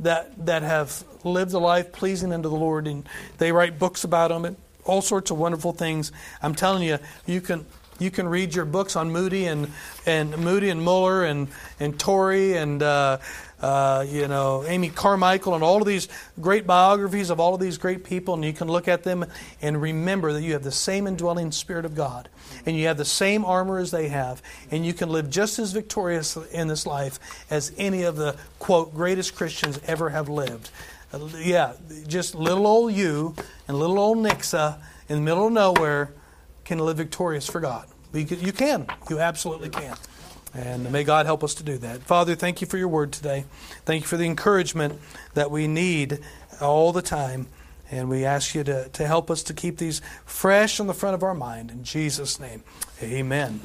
[0.00, 4.28] that that have lived a life pleasing unto the Lord, and they write books about
[4.28, 6.12] them and all sorts of wonderful things.
[6.40, 7.66] I'm telling you, you can
[7.98, 9.72] you can read your books on Moody and
[10.06, 11.48] and Moody and Muller and
[11.80, 13.18] and Torrey and uh,
[13.60, 16.08] uh, you know, Amy Carmichael, and all of these
[16.40, 19.24] great biographies of all of these great people, and you can look at them
[19.60, 22.28] and remember that you have the same indwelling Spirit of God,
[22.66, 25.72] and you have the same armor as they have, and you can live just as
[25.72, 27.18] victorious in this life
[27.50, 30.70] as any of the, quote, greatest Christians ever have lived.
[31.12, 31.72] Uh, yeah,
[32.06, 33.34] just little old you
[33.66, 34.78] and little old Nixa
[35.08, 36.12] in the middle of nowhere
[36.64, 37.86] can live victorious for God.
[38.12, 38.86] You can.
[39.10, 39.96] You absolutely can.
[40.58, 42.02] And may God help us to do that.
[42.02, 43.44] Father, thank you for your word today.
[43.84, 44.98] Thank you for the encouragement
[45.34, 46.18] that we need
[46.60, 47.46] all the time.
[47.92, 51.14] And we ask you to, to help us to keep these fresh on the front
[51.14, 51.70] of our mind.
[51.70, 52.64] In Jesus' name,
[53.00, 53.60] amen.